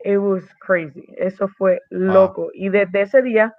[0.00, 1.06] It was crazy.
[1.16, 2.50] Eso fue loco.
[2.52, 3.54] Y desde ese día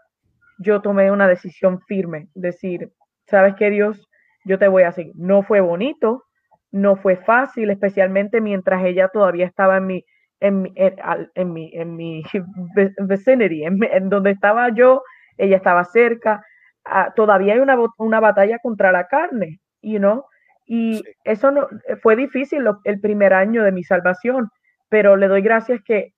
[0.60, 2.92] yo tomé una decisión firme, decir,
[3.26, 4.08] ¿sabes qué, Dios?
[4.46, 5.14] Yo te voy a seguir.
[5.16, 6.24] No fue bonito,
[6.72, 10.06] no fue fácil, especialmente mientras ella todavía estaba en mi,
[10.40, 12.24] en mi, en, mi, en mi
[13.08, 15.04] vicinity, en, donde estaba yo,
[15.38, 16.44] ella estaba cerca.
[16.86, 20.26] Ah, todavía hay una, una batalla contra la carne, you know?
[20.66, 21.68] Y eso no,
[22.02, 24.50] fue difícil el primer año de mi salvación,
[24.90, 26.14] pero le doy gracias que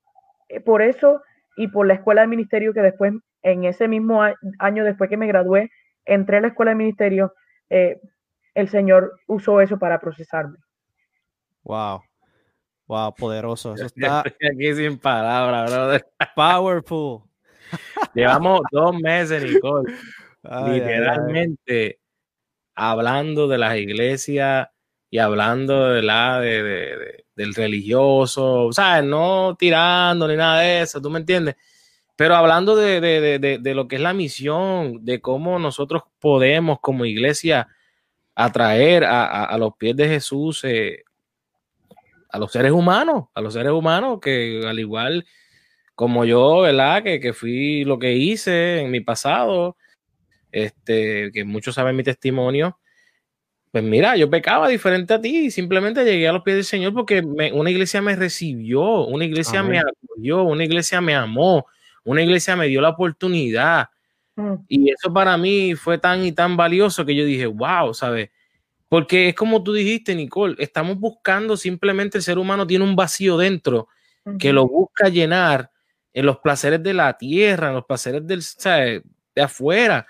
[0.48, 1.22] eh, por eso
[1.56, 3.12] y por la escuela de ministerio que después,
[3.42, 4.22] en ese mismo
[4.58, 5.70] año después que me gradué,
[6.04, 7.32] entré a la escuela de ministerio,
[7.70, 8.00] eh,
[8.58, 10.58] el Señor usó eso para procesarme.
[11.62, 12.02] Wow.
[12.88, 13.74] Wow, poderoso.
[13.74, 14.20] Eso está
[14.52, 16.06] aquí sin palabras, brother.
[16.34, 17.22] Powerful.
[18.14, 19.94] Llevamos dos meses, Nicole.
[20.42, 22.00] literalmente
[22.74, 24.68] hablando de las iglesias
[25.10, 31.00] y hablando de la de, del religioso, o sea, no tirando ni nada de eso,
[31.00, 31.56] ¿tú me entiendes?
[32.16, 37.68] Pero hablando de, lo que es la misión, de cómo nosotros podemos como iglesia
[38.38, 41.02] atraer a, los pies de Jesús eh,
[42.30, 45.26] a los seres humanos, a los seres humanos que al igual
[45.96, 47.02] como yo, ¿verdad?
[47.02, 49.76] Que, que fui lo que hice en mi pasado,
[50.52, 52.78] este, que muchos saben mi testimonio,
[53.72, 57.20] pues mira, yo pecaba diferente a ti simplemente llegué a los pies del Señor porque
[57.20, 61.66] una iglesia me recibió, una iglesia me apoyó, una iglesia me amó,
[62.04, 63.88] una iglesia me dio la oportunidad.
[64.38, 64.54] Mm.
[64.68, 68.30] Y eso para mí fue tan y tan valioso que yo dije, wow, ¿sabes?
[68.88, 73.36] porque es como tú dijiste, Nicole, estamos buscando simplemente el ser humano tiene un vacío
[73.36, 73.88] dentro
[74.38, 75.70] que lo busca llenar
[76.12, 78.42] en los placeres de la tierra, en los placeres del,
[79.34, 80.06] de afuera.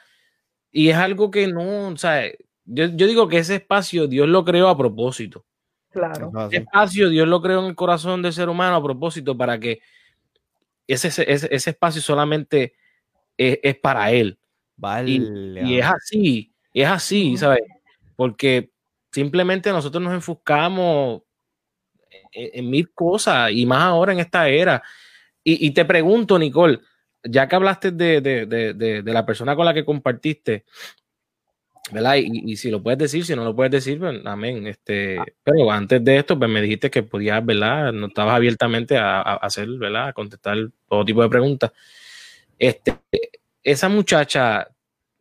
[0.72, 2.24] Y es algo que no, sea,
[2.64, 5.44] yo, yo, digo que ese espacio Dios lo creó a propósito.
[5.90, 6.32] Claro.
[6.48, 9.80] Ese espacio Dios lo creó en el corazón del ser humano a propósito para que
[10.88, 12.74] ese, ese, ese espacio solamente
[13.38, 14.38] es, es, para él.
[14.76, 15.10] Vale.
[15.10, 17.62] Y, es así, es así, ¿sabes?
[18.16, 18.70] Porque
[19.10, 21.22] simplemente nosotros nos enfocamos
[22.32, 24.82] en, mil cosas y más ahora en esta era.
[25.42, 26.80] Y, y te pregunto, Nicole,
[27.24, 30.64] ya que hablaste de, de, de, de, la persona con la que compartiste,
[31.90, 32.16] ¿verdad?
[32.16, 34.66] Y, y, si lo puedes decir, si no lo puedes decir, pues, amén.
[34.66, 37.92] Este, pero antes de esto, pues me dijiste que podías, ¿verdad?
[37.92, 40.08] No estabas abiertamente a, a, hacer, ¿verdad?
[40.08, 40.56] A contestar
[40.88, 41.72] todo tipo de preguntas.
[42.58, 42.98] Este,
[43.62, 44.66] esa muchacha,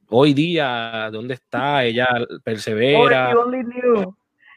[0.10, 1.84] hoy día, ¿dónde está?
[1.84, 2.08] Ella
[2.44, 3.34] persevera.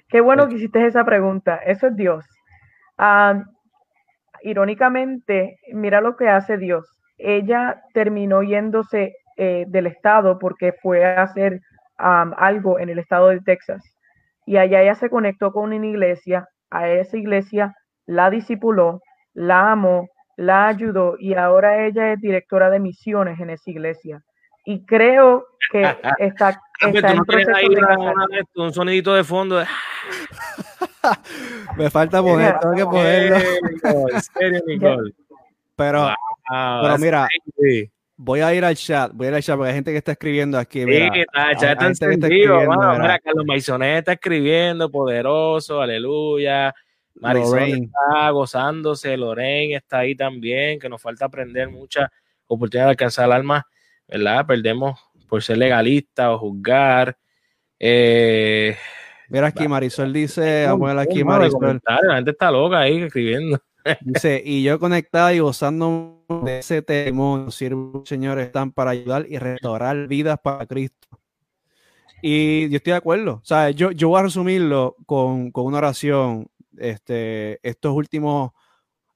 [0.08, 1.56] Qué bueno que hiciste esa pregunta.
[1.56, 2.24] Eso es Dios.
[2.98, 3.44] Um,
[4.42, 6.86] irónicamente, mira lo que hace Dios.
[7.18, 11.60] Ella terminó yéndose eh, del estado porque fue a hacer
[11.98, 13.84] algo en el estado de Texas.
[14.46, 17.74] Y allá ella se conectó con una iglesia, a esa iglesia
[18.06, 19.00] la discipuló,
[19.34, 20.08] la amó,
[20.40, 24.24] la ayudó y ahora ella es directora de misiones en esa iglesia.
[24.64, 25.82] Y creo que
[26.18, 29.62] está, está en proceso de un sonidito de fondo.
[31.76, 33.36] Me falta poner, tengo que ponerlo.
[35.76, 36.12] Pero,
[36.50, 37.28] pero mira,
[38.14, 40.12] voy a ir al chat, voy a ir al chat porque hay gente que está
[40.12, 40.84] escribiendo aquí.
[40.84, 42.60] Mira, sí, está, ya está encendido.
[42.60, 46.74] Mira, Carlos Maisonet está escribiendo, poderoso, aleluya.
[47.14, 52.08] Marisol está gozándose, Lorraine está ahí también, que nos falta aprender muchas
[52.46, 53.66] oportunidades de alcanzar el alma,
[54.08, 54.46] ¿verdad?
[54.46, 54.98] Perdemos
[55.28, 57.16] por ser legalista o juzgar.
[57.78, 58.76] Eh,
[59.30, 61.80] Mira aquí, Marisol dice, vamos a ver aquí, Marisol.
[61.86, 63.60] La gente está loca ahí escribiendo.
[64.00, 69.38] Dice, y yo conectado y gozando de ese testimonio, siervos señores están para ayudar y
[69.38, 71.08] restaurar vidas para Cristo.
[72.20, 73.34] Y yo estoy de acuerdo.
[73.34, 76.49] O sea, yo, yo voy a resumirlo con, con una oración.
[76.78, 78.52] Este, estos últimos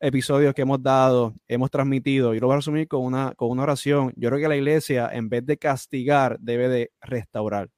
[0.00, 3.62] episodios que hemos dado, hemos transmitido, yo lo voy a resumir con una, con una
[3.62, 4.12] oración.
[4.16, 7.68] Yo creo que la iglesia, en vez de castigar, debe de restaurar.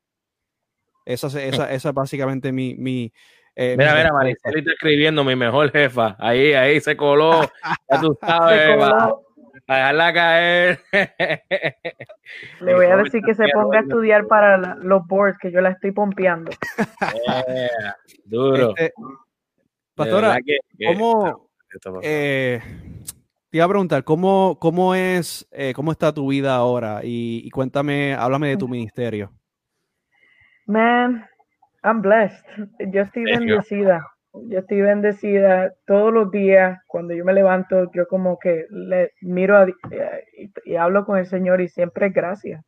[1.05, 1.37] Esa, esa,
[1.73, 3.13] esa es básicamente mi, mi,
[3.55, 6.15] eh, mira, mira, Marisol está escribiendo mi mejor jefa.
[6.19, 7.41] Ahí, ahí se coló.
[7.91, 8.79] Ya tú sabes,
[9.69, 10.81] a dejarla caer.
[12.61, 15.61] Le voy a decir que se ponga a estudiar para la, los boards, que yo
[15.61, 16.51] la estoy pompeando.
[17.27, 17.97] Yeah,
[18.27, 18.71] duro.
[18.77, 18.93] Este,
[19.97, 21.49] pastora, que, ¿cómo?
[22.03, 22.61] Eh,
[23.51, 27.01] te iba a preguntar, ¿cómo, cómo es, eh, cómo está tu vida ahora?
[27.03, 29.33] Y, y cuéntame, háblame de tu ministerio.
[30.67, 31.25] Man,
[31.83, 32.45] I'm blessed.
[32.93, 34.07] Yo estoy bendecida.
[34.49, 36.79] Yo estoy bendecida todos los días.
[36.87, 41.27] Cuando yo me levanto, yo como que le miro a, y, y, hablo con el
[41.27, 42.65] Señor y siempre gracias.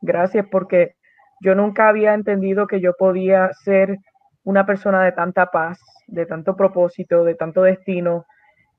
[0.00, 0.96] Gracias porque
[1.40, 3.98] yo nunca había entendido que yo podía ser
[4.42, 8.26] una persona de tanta paz, de tanto propósito, de tanto destino,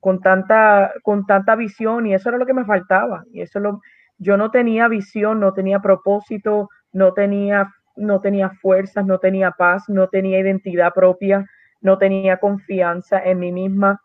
[0.00, 3.24] con tanta, con tanta visión y eso era lo que me faltaba.
[3.32, 3.80] Y eso lo,
[4.18, 9.84] yo no tenía visión, no tenía propósito, no tenía no tenía fuerzas, no tenía paz,
[9.88, 11.46] no tenía identidad propia,
[11.80, 14.00] no tenía confianza en mí misma.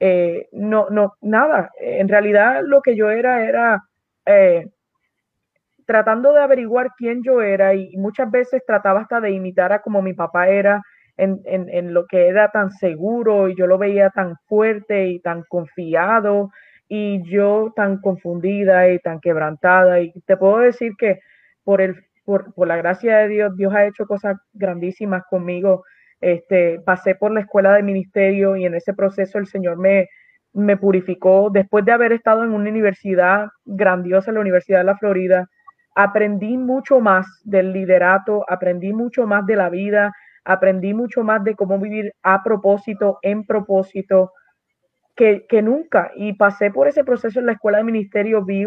[0.00, 1.70] Eh, no, no, nada.
[1.80, 3.82] En realidad lo que yo era era
[4.26, 4.66] eh,
[5.86, 10.02] tratando de averiguar quién yo era y muchas veces trataba hasta de imitar a como
[10.02, 10.82] mi papá era
[11.16, 15.44] en, en, lo que era tan seguro y yo lo veía tan fuerte y tan
[15.48, 16.50] confiado
[16.88, 20.00] y yo tan confundida y tan quebrantada.
[20.00, 21.20] Y te puedo decir que
[21.64, 25.84] por el por, por, la gracia de Dios, Dios ha hecho cosas grandísimas conmigo.
[26.20, 30.08] Este, pasé por la escuela de ministerio y en ese proceso el Señor me,
[30.52, 31.50] me purificó.
[31.50, 35.48] Después de haber estado en una universidad grandiosa, la Universidad de la Florida,
[35.94, 40.12] aprendí mucho más del liderato, aprendí mucho más de la vida,
[40.44, 44.32] aprendí mucho más de cómo vivir a propósito, en propósito,
[45.14, 46.10] que, que nunca.
[46.16, 48.64] Y pasé por ese proceso en la escuela de ministerio, vi,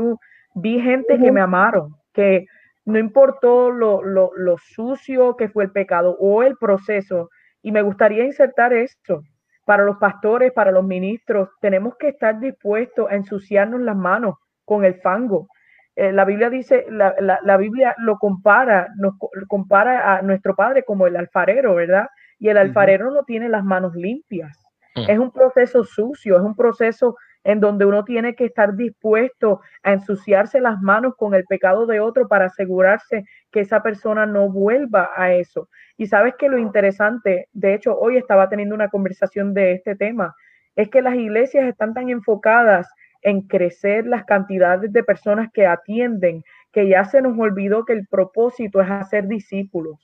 [0.55, 2.45] vi gente que me amaron, que
[2.85, 7.29] no importó lo, lo, lo, sucio que fue el pecado o el proceso.
[7.61, 9.21] Y me gustaría insertar esto
[9.65, 11.49] para los pastores, para los ministros.
[11.59, 15.47] Tenemos que estar dispuestos a ensuciarnos las manos con el fango.
[15.95, 19.13] Eh, la Biblia dice, la, la, la, Biblia lo compara, nos
[19.47, 22.07] compara a nuestro Padre como el alfarero, ¿verdad?
[22.37, 24.57] Y el alfarero no tiene las manos limpias.
[24.95, 25.09] Mm.
[25.09, 27.15] Es un proceso sucio, es un proceso
[27.45, 31.99] en donde uno tiene que estar dispuesto a ensuciarse las manos con el pecado de
[31.99, 35.69] otro para asegurarse que esa persona no vuelva a eso.
[35.95, 40.35] Y sabes que lo interesante, de hecho, hoy estaba teniendo una conversación de este tema,
[40.75, 42.91] es que las iglesias están tan enfocadas
[43.25, 48.05] en crecer las cantidades de personas que atienden, que ya se nos olvidó que el
[48.05, 49.97] propósito es hacer discípulos.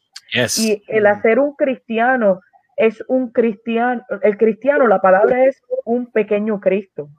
[0.57, 2.41] Y el hacer un cristiano
[2.77, 7.09] es un cristiano, el cristiano, la palabra es un pequeño Cristo.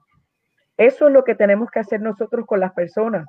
[0.76, 3.26] Eso es lo que tenemos que hacer nosotros con las personas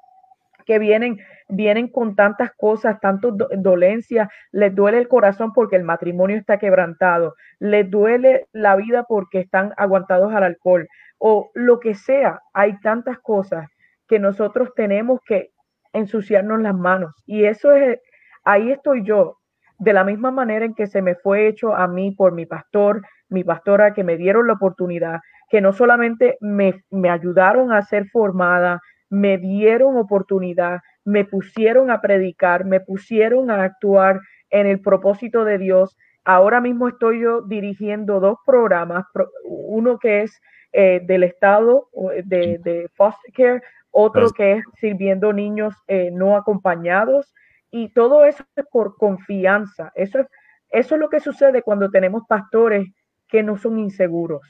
[0.64, 6.38] que vienen, vienen con tantas cosas, tantas dolencias, les duele el corazón porque el matrimonio
[6.38, 10.88] está quebrantado, les duele la vida porque están aguantados al alcohol
[11.18, 12.40] o lo que sea.
[12.54, 13.70] Hay tantas cosas
[14.08, 15.52] que nosotros tenemos que
[15.94, 18.00] ensuciarnos las manos y eso es,
[18.44, 19.38] ahí estoy yo
[19.80, 23.02] de la misma manera en que se me fue hecho a mí por mi pastor,
[23.30, 28.82] mi pastora, que me dieron la oportunidad, que no solamente me, ayudaron a ser formada,
[29.14, 35.58] me dieron oportunidad, me pusieron a predicar, me pusieron a actuar en el propósito de
[35.58, 35.96] Dios.
[36.26, 39.06] Ahora mismo estoy yo dirigiendo dos programas,
[39.46, 40.42] uno que es
[40.72, 41.90] eh, del Estado
[42.26, 43.62] de, de, foster care,
[43.92, 47.34] otro que es sirviendo niños eh, no acompañados
[47.70, 49.92] y todo eso es por confianza.
[49.96, 50.28] Eso es,
[50.70, 52.88] eso es lo que sucede cuando tenemos pastores
[53.28, 54.42] que no son inseguros.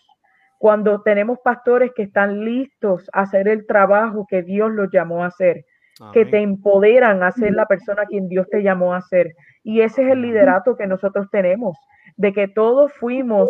[0.64, 5.28] Cuando tenemos pastores que están listos a hacer el trabajo que Dios los llamó a
[5.28, 5.66] hacer,
[6.14, 9.34] que te empoderan a ser la persona a quien Dios te llamó a ser.
[9.62, 11.78] Y ese es el liderato que nosotros tenemos,
[12.16, 13.50] de que todos fuimos,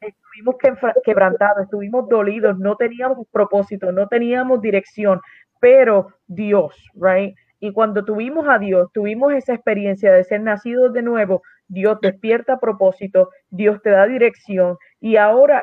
[0.00, 0.56] estuvimos
[1.04, 5.20] quebrantados, estuvimos dolidos, no teníamos propósito, no teníamos dirección,
[5.60, 7.36] pero Dios, right?
[7.60, 12.54] Y cuando tuvimos a Dios, tuvimos esa experiencia de ser nacidos de nuevo, Dios despierta
[12.54, 15.62] a propósito, Dios te da dirección y ahora,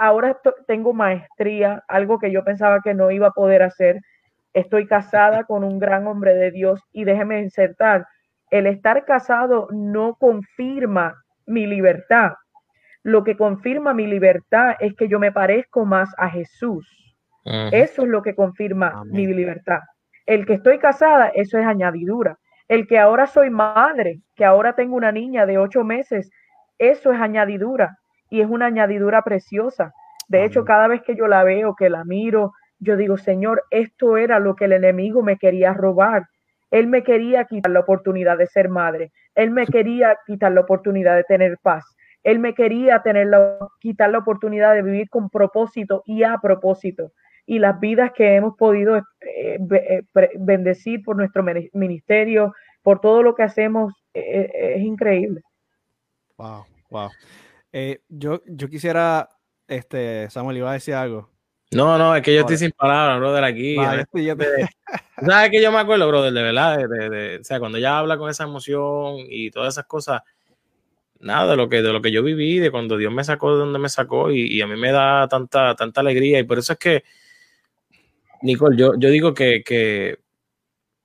[0.00, 4.00] ahora tengo maestría, algo que yo pensaba que no iba a poder hacer.
[4.54, 8.06] Estoy casada con un gran hombre de Dios y déjeme insertar,
[8.50, 12.32] el estar casado no confirma mi libertad.
[13.02, 16.88] Lo que confirma mi libertad es que yo me parezco más a Jesús.
[17.44, 19.80] Eso es lo que confirma mi libertad.
[20.26, 22.38] El que estoy casada, eso es añadidura.
[22.68, 26.30] El que ahora soy madre, que ahora tengo una niña de ocho meses,
[26.78, 27.98] eso es añadidura
[28.30, 29.92] y es una añadidura preciosa.
[30.28, 34.16] De hecho, cada vez que yo la veo, que la miro, yo digo, Señor, esto
[34.16, 36.28] era lo que el enemigo me quería robar.
[36.70, 39.12] Él me quería quitar la oportunidad de ser madre.
[39.34, 41.84] Él me quería quitar la oportunidad de tener paz.
[42.22, 47.12] Él me quería tener la, quitar la oportunidad de vivir con propósito y a propósito
[47.50, 50.02] y las vidas que hemos podido eh, eh,
[50.38, 55.40] bendecir por nuestro ministerio, por todo lo que hacemos, eh, es increíble.
[56.36, 57.10] Wow, wow.
[58.08, 59.28] Yo, yo quisiera,
[59.68, 61.30] este, Samuel, iba a decir algo.
[61.72, 63.76] No, no, es que yo estoy sin palabras, brother, aquí.
[65.26, 66.78] ¿Sabes que yo me acuerdo, brother, de verdad?
[66.88, 70.22] De, o sea, cuando ella habla con esa emoción y todas esas cosas,
[71.20, 73.60] nada de lo que, de lo que yo viví, de cuando Dios me sacó de
[73.60, 76.72] donde me sacó, y, y a mí me da tanta, tanta alegría, y por eso
[76.72, 77.04] es que
[78.42, 80.18] Nicole, yo, yo digo que, que,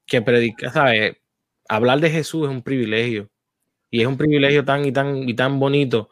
[0.05, 1.17] que predicar, ¿sabes?
[1.67, 3.29] Hablar de Jesús es un privilegio.
[3.91, 6.09] Y es un privilegio tan y tan y tan bonito.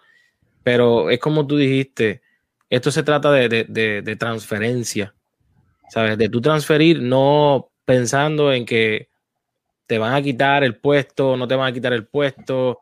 [0.64, 2.22] Pero es como tú dijiste,
[2.70, 5.14] esto se trata de, transferencia.
[5.89, 6.18] ¿Sabes?
[6.18, 9.09] De tú transferir, no pensando en que
[9.86, 12.80] te van a quitar el puesto, no te van a quitar el puesto.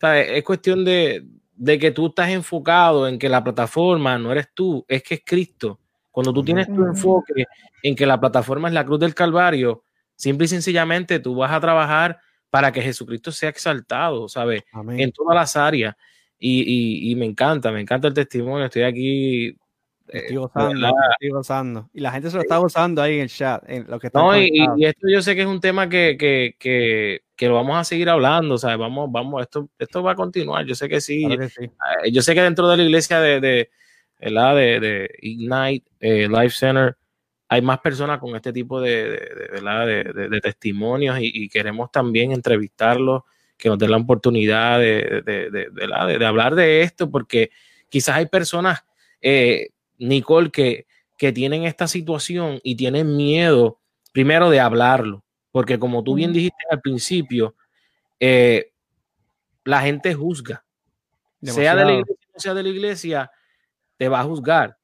[0.00, 0.28] ¿Sabes?
[0.30, 1.26] Es cuestión de,
[1.60, 5.22] de que tú estás enfocado en que la plataforma no eres tú, es que es
[5.22, 5.78] Cristo.
[6.10, 7.44] Cuando tú tienes tu enfoque
[7.82, 9.84] en que la plataforma es la cruz del Calvario,
[10.16, 14.64] simple y sencillamente tú vas a trabajar para que Jesucristo sea exaltado, ¿sabes?
[14.96, 15.94] En todas las áreas.
[16.42, 18.66] Y, me encanta, me encanta el testimonio.
[18.66, 19.46] Estoy aquí.
[19.46, 19.56] Eh,
[20.08, 21.90] estoy gozando, estoy gozando.
[21.92, 23.62] Y la gente se lo está gozando ahí en el chat.
[23.68, 27.20] En lo que no, y, esto yo sé que es un tema que, que, que,
[27.36, 28.78] que, lo vamos a seguir hablando, ¿sabes?
[28.78, 30.64] Vamos, vamos, esto, esto va a continuar.
[30.64, 31.24] Yo sé que sí.
[31.24, 33.68] Eh, yo sé que dentro de la iglesia de
[34.20, 36.96] de, de Ignite eh, Life Center,
[37.48, 43.22] hay más personas con este tipo de, de testimonios y, queremos también entrevistarlos,
[43.60, 47.50] que nos den la oportunidad de, hablar de esto, porque
[47.88, 48.84] quizás hay personas,
[49.20, 50.86] eh, Nicole, que,
[51.16, 53.78] que tienen esta situación y tienen miedo,
[54.12, 57.54] primero, de hablarlo, porque como tú bien dijiste al principio,
[58.18, 58.72] eh,
[59.64, 60.64] la gente juzga,
[61.42, 63.30] sea de la iglesia sea de la iglesia,
[63.96, 64.76] te va a juzgar.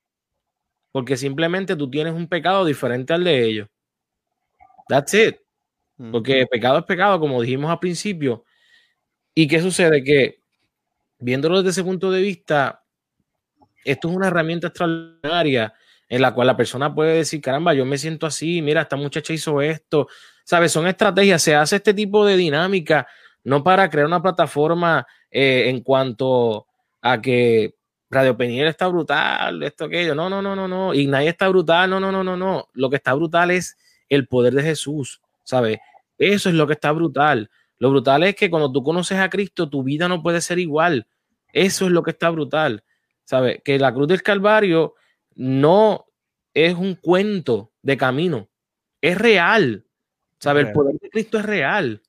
[0.92, 3.68] Porque simplemente tú tienes un pecado diferente al de ellos.
[4.88, 5.36] That's it.
[6.12, 8.44] Porque pecado es pecado, como dijimos al principio.
[9.38, 10.02] ¿Y qué sucede?
[10.02, 10.40] Que
[11.18, 12.82] viéndolo desde ese punto de vista,
[13.84, 15.74] esto es una herramienta extraordinaria
[16.08, 19.34] en la cual la persona puede decir, caramba, yo me siento así, mira, esta muchacha
[19.34, 20.08] hizo esto,
[20.42, 20.72] ¿sabes?
[20.72, 23.06] Son estrategias, se hace este tipo de dinámica,
[23.44, 26.66] no para crear una plataforma eh, en cuanto
[27.02, 27.74] a que
[28.08, 32.00] Radio Peniel está brutal, esto, aquello, no, no, no, no, no, Ignay está brutal, no,
[32.00, 33.76] no, no, no, no, lo que está brutal es
[34.08, 35.78] el poder de Jesús, ¿sabes?
[36.16, 37.50] Eso es lo que está brutal.
[37.78, 41.06] Lo brutal es que cuando tú conoces a Cristo, tu vida no puede ser igual.
[41.52, 42.84] Eso es lo que está brutal.
[43.24, 43.60] ¿Sabes?
[43.64, 44.94] Que la cruz del Calvario
[45.34, 46.06] no
[46.54, 48.48] es un cuento de camino,
[49.00, 49.84] es real.
[50.38, 50.66] ¿Sabes?
[50.66, 52.02] El poder de Cristo es real.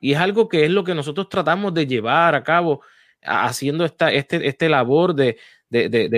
[0.00, 2.82] Y es algo que es lo que nosotros tratamos de llevar a cabo
[3.22, 5.36] haciendo esta este, este labor de,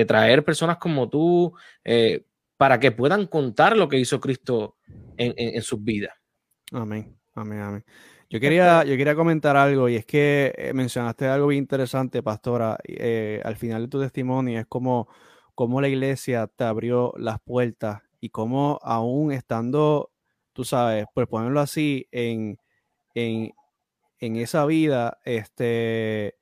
[0.06, 1.54] traer personas como tú
[1.84, 2.24] eh,
[2.56, 4.76] para que puedan contar lo que hizo Cristo
[5.18, 6.14] en, en sus vidas.
[6.72, 7.84] Amén, amén, amén.
[8.34, 12.76] Yo quería, yo quería comentar algo y es que eh, mencionaste algo bien interesante, pastora.
[12.82, 15.06] Eh, al final de tu testimonio es como,
[15.54, 20.10] como la iglesia te abrió las puertas y cómo aún estando,
[20.52, 22.58] tú sabes, por ponerlo así, en,
[23.14, 23.52] en,
[24.18, 26.34] esa vida, este,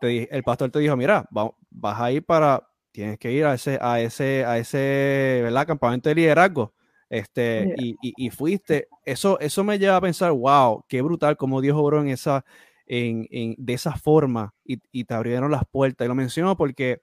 [0.00, 4.00] el pastor te dijo, mira, vas a ir para, tienes que ir a ese, a
[4.00, 5.68] ese, a ese, ¿verdad?
[5.68, 6.74] Campamento de liderazgo
[7.10, 11.76] este, y, y, fuiste, eso, eso me lleva a pensar, wow, qué brutal como Dios
[11.76, 12.44] obró en esa,
[12.86, 16.04] en, en, de esa forma y, y, te abrieron las puertas.
[16.04, 17.02] Y lo menciono porque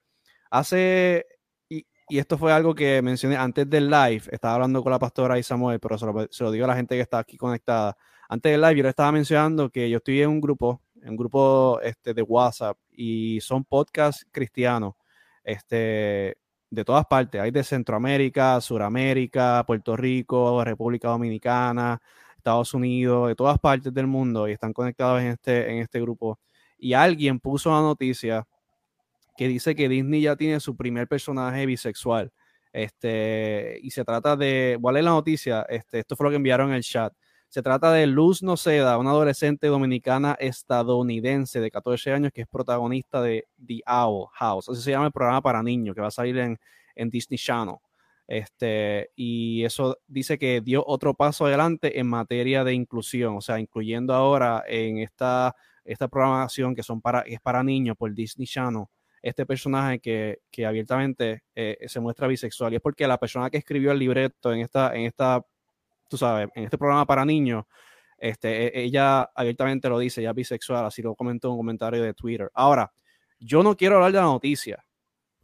[0.50, 1.26] hace,
[1.68, 5.38] y, y, esto fue algo que mencioné antes del live, estaba hablando con la pastora
[5.38, 7.98] y Samuel, pero se lo, se lo, digo a la gente que está aquí conectada.
[8.30, 11.18] Antes del live yo le estaba mencionando que yo estoy en un grupo, en un
[11.18, 14.94] grupo este, de WhatsApp y son podcasts cristianos.
[15.44, 16.38] Este,
[16.70, 17.42] de todas partes.
[17.42, 22.00] Hay de Centroamérica, Suramérica, Puerto Rico, República Dominicana,
[22.38, 26.40] Estados Unidos, de todas partes del mundo y están conectados en este, en este grupo.
[26.78, 28.46] Y alguien puso una noticia
[29.36, 32.32] que dice que Disney ya tiene su primer personaje bisexual.
[32.74, 35.66] Este, y se trata de, ¿cuál es la noticia?
[35.70, 37.14] Este, esto fue lo que enviaron en el chat.
[37.50, 43.22] Se trata de Luz Noceda, una adolescente dominicana estadounidense de 14 años que es protagonista
[43.22, 44.68] de The Owl House.
[44.68, 46.60] Así se llama el programa para niños que va a salir en,
[47.10, 47.78] Disney Channel.
[48.28, 53.60] Este, y eso dice que dio otro paso adelante en materia de inclusión, o sea,
[53.60, 58.88] incluyendo ahora en esta, esta programación que son para, es para niños por Disney Channel,
[59.22, 62.74] este personaje que, que abiertamente eh, se muestra bisexual.
[62.74, 65.46] Y es porque la persona que escribió el libreto en esta, en esta
[66.08, 67.66] tú sabes, en este programa para niños,
[68.18, 72.02] este, e, ella abiertamente lo dice, ella es bisexual, así lo comentó en un comentario
[72.04, 72.50] de Twitter.
[72.54, 72.92] Ahora,
[73.40, 74.84] yo no quiero hablar de la noticia,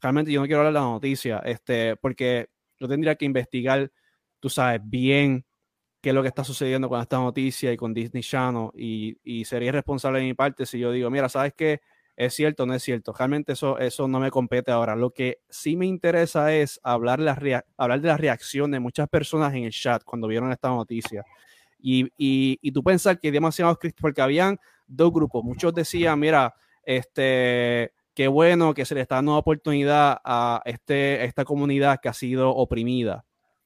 [0.01, 2.49] realmente yo no quiero hablar de la noticia, este, porque
[2.79, 3.91] yo tendría que investigar,
[4.39, 5.45] tú sabes, bien
[6.01, 9.45] qué es lo que está sucediendo con esta noticia y con Disney Channel, y, y
[9.45, 11.81] sería irresponsable de mi parte si yo digo, mira, ¿sabes qué?
[12.15, 13.11] ¿Es cierto no es cierto?
[13.17, 14.95] Realmente eso, eso no me compete ahora.
[14.95, 17.19] Lo que sí me interesa es hablar,
[17.77, 21.23] hablar de la reacción de muchas personas en el chat cuando vieron esta noticia.
[21.79, 25.43] Y, y, y tú pensar que demasiados porque habían dos grupos.
[25.43, 26.53] Muchos decían, mira,
[26.83, 32.13] este, qué bueno que se le está dando oportunidad a, este, esta comunidad que ha
[32.13, 33.25] sido oprimida,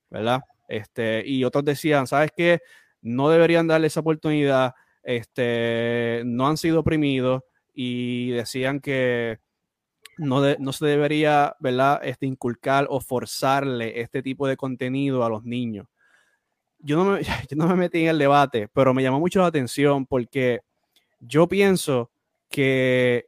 [0.10, 0.42] ¿verdad?
[0.68, 2.62] Este, y otros decían, ¿sabes qué?
[3.02, 4.74] No deberían darle esa oportunidad,
[5.04, 7.44] este, no han sido oprimidos
[7.80, 9.38] y decían que
[10.18, 15.44] no, no se debería, ¿verdad?, este, inculcar o forzarle este tipo de contenido a los
[15.44, 15.86] niños.
[16.80, 19.46] Yo no, me, yo no me metí en el debate, pero me llamó mucho la
[19.46, 20.62] atención porque
[21.20, 22.10] yo pienso
[22.50, 23.28] que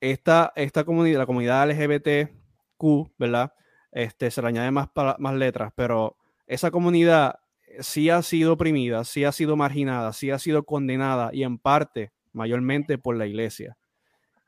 [0.00, 3.52] esta, esta comunidad, la comunidad LGBTQ, ¿verdad?
[3.92, 6.16] Este, se le añade más, más letras, pero
[6.46, 7.38] esa comunidad
[7.80, 12.12] sí ha sido oprimida, sí ha sido marginada, sí ha sido condenada y en parte
[12.34, 13.76] mayormente por la iglesia.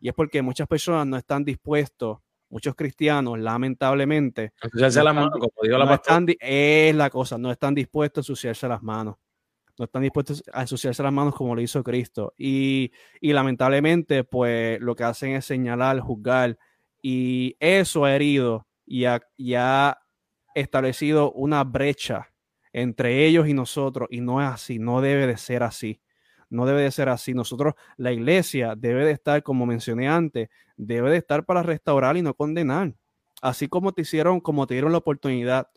[0.01, 2.18] Y es porque muchas personas no están dispuestos,
[2.51, 6.01] muchos cristianos, lamentablemente, ensuciarse las manos, como dijo la
[6.39, 9.16] es la cosa, no están dispuestos a ensuciarse las manos.
[9.78, 12.32] No están dispuestos a ensuciarse las manos como lo hizo Cristo.
[12.39, 16.59] Y, y lamentablemente, pues lo que hacen es señalar, juzgar.
[17.03, 19.99] Y eso ha herido y ha, y ha
[20.55, 22.32] establecido una brecha
[22.72, 24.09] entre ellos y nosotros.
[24.11, 26.01] Y no es así, no debe de ser así
[26.51, 27.34] no debe de ser así.
[27.34, 32.22] Nosotros, la iglesia debe de estar, como mencioné antes, debe de estar para restaurar y
[32.22, 32.94] no condenar.
[33.42, 35.68] Así como te hicieron, como te dieron la oportunidad,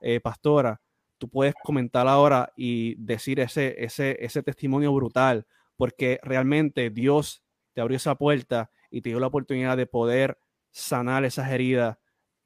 [0.00, 0.80] eh, pastora,
[1.18, 7.42] tú puedes comentar ahora y decir ese, ese, ese testimonio brutal, porque realmente Dios
[7.74, 10.38] te abrió esa puerta y te dio la oportunidad de poder
[10.70, 11.98] sanar esas heridas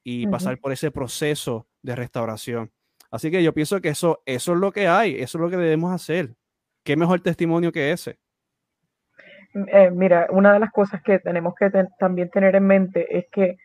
[0.05, 2.73] y pasar por ese proceso de restauración.
[3.11, 5.57] Así que yo pienso que eso, eso es lo que hay, eso es lo que
[5.57, 6.35] debemos hacer.
[6.85, 8.19] ¿Qué mejor testimonio que ese?
[9.55, 13.57] Eh, mira, una de las cosas que tenemos que también tener en mente es que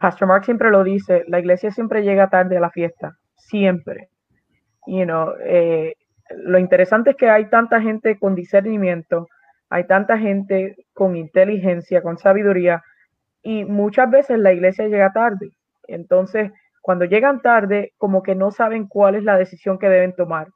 [0.00, 4.08] Pastor Mark siempre lo dice, la iglesia siempre llega tarde a la fiesta, siempre.
[4.86, 5.94] You know, eh,
[6.30, 9.28] lo interesante es que hay tanta gente con discernimiento,
[9.68, 12.82] hay tanta gente con inteligencia, con sabiduría,
[13.42, 15.50] y muchas veces la iglesia llega tarde.
[15.86, 16.50] Entonces,
[16.82, 20.48] cuando llegan tarde, como que no saben cuál es la decisión que deben tomar.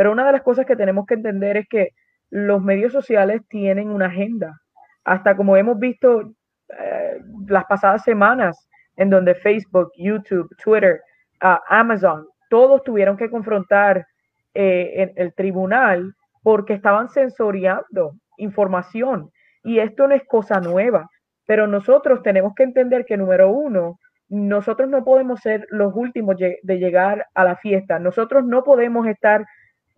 [0.00, 1.90] Pero una de las cosas que tenemos que entender es que
[2.30, 4.58] los medios sociales tienen una agenda.
[5.04, 6.32] Hasta como hemos visto
[6.70, 11.02] eh, las pasadas semanas, en donde Facebook, YouTube, Twitter,
[11.44, 14.06] uh, Amazon, todos tuvieron que confrontar
[14.54, 19.30] eh, en el tribunal porque estaban sensoriando información.
[19.62, 21.10] Y esto no es cosa nueva,
[21.44, 23.98] pero nosotros tenemos que entender que, número uno,
[24.30, 27.98] nosotros no podemos ser los últimos de llegar a la fiesta.
[27.98, 29.44] Nosotros no podemos estar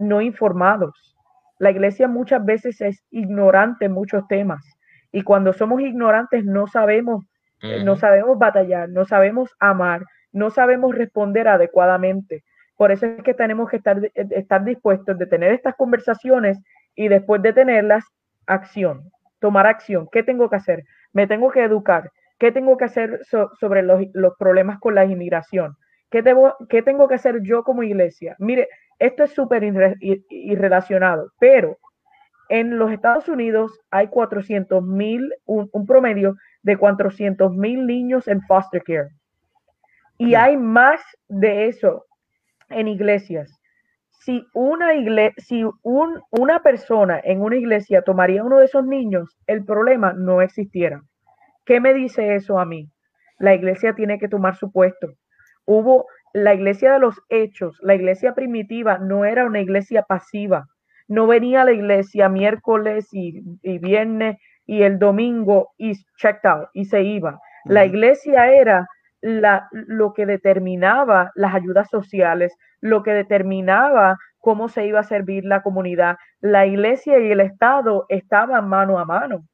[0.02, 1.16] no informados.
[1.58, 4.64] La iglesia muchas veces es ignorante en muchos temas.
[5.12, 7.24] Y cuando somos ignorantes no sabemos,
[7.84, 12.42] no sabemos batallar, no sabemos amar, no sabemos responder adecuadamente.
[12.76, 16.58] Por eso es que tenemos que estar, estar dispuestos de tener estas conversaciones
[16.96, 18.04] y después de tenerlas,
[18.46, 20.08] acción, tomar acción.
[20.10, 20.82] ¿Qué tengo que hacer?
[21.12, 22.10] Me tengo que educar.
[22.38, 23.20] ¿Qué tengo que hacer
[23.60, 25.76] sobre los, problemas con la inmigración?
[26.10, 26.24] ¿Qué,
[26.68, 28.34] ¿Qué tengo que hacer yo como iglesia?
[28.40, 29.62] Mire, esto es súper
[30.30, 31.78] irrelacionado, pero
[32.48, 38.42] en los Estados Unidos hay 400 mil, un, un, promedio de 400 mil niños en
[38.42, 39.08] foster care.
[40.18, 42.04] Y hay más de eso
[42.68, 43.58] en iglesias.
[44.10, 49.36] Si una, iglesia, si un, una persona en una iglesia tomaría uno de esos niños,
[49.46, 51.02] el problema no existiera.
[51.64, 52.88] ¿Qué me dice eso a mí?
[53.38, 55.08] La iglesia tiene que tomar su puesto.
[55.64, 60.66] Hubo la iglesia de los hechos, la iglesia primitiva no era una iglesia pasiva.
[61.08, 66.68] No venía a la iglesia miércoles y, y viernes y el domingo y checked out
[66.72, 67.40] y se iba.
[67.64, 68.86] La iglesia era
[69.20, 75.44] la, lo que determinaba las ayudas sociales, lo que determinaba cómo se iba a servir
[75.44, 76.16] la comunidad.
[76.40, 79.44] La iglesia y el Estado estaban mano a mano.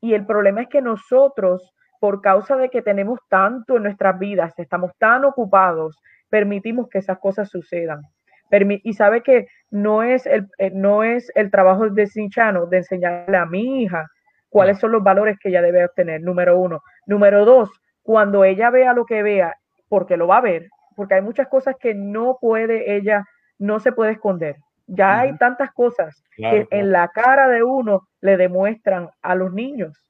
[0.00, 4.56] Y el problema es que nosotros, por causa de que tenemos tanto en nuestras vidas,
[4.58, 5.98] estamos tan ocupados,
[6.28, 8.02] permitimos que esas cosas sucedan.
[8.50, 13.36] y sabe que no es el, eh, no es el trabajo de Sinchano de enseñarle
[13.36, 14.06] a mi hija
[14.48, 16.80] cuáles son los valores que ella debe obtener, número uno.
[17.06, 17.70] Número dos,
[18.02, 19.54] cuando ella vea lo que vea,
[19.88, 23.24] porque lo va a ver, porque hay muchas cosas que no puede ella,
[23.58, 24.56] no se puede esconder.
[24.86, 30.05] Ya hay tantas cosas que en la cara de uno le demuestran a los niños.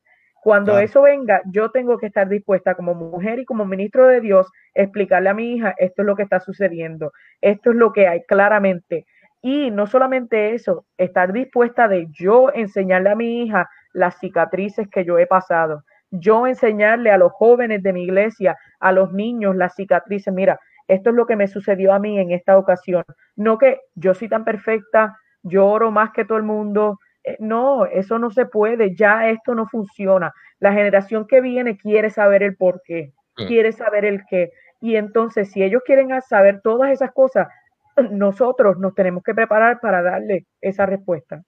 [0.46, 4.46] Cuando eso venga, yo tengo que estar dispuesta como mujer y como ministro de Dios,
[4.74, 8.22] explicarle a mi hija, esto es lo que está sucediendo, esto es lo que hay
[8.28, 9.06] claramente.
[9.42, 15.04] Y no solamente eso, estar dispuesta de yo enseñarle a mi hija las cicatrices que
[15.04, 15.82] yo he pasado,
[16.12, 21.10] yo enseñarle a los jóvenes de mi iglesia, a los niños, las cicatrices, mira, esto
[21.10, 23.02] es lo que me sucedió a mí en esta ocasión.
[23.34, 27.00] No que yo soy tan perfecta, lloro más que todo el mundo.
[27.26, 30.32] Eh, no, eso no se puede, ya esto no funciona.
[30.60, 33.46] La generación que viene quiere saber el por qué, mm.
[33.46, 34.52] quiere saber el qué.
[34.80, 37.48] Y entonces, si ellos quieren saber todas esas cosas,
[38.10, 41.42] nosotros nos tenemos que preparar para darle esa respuesta.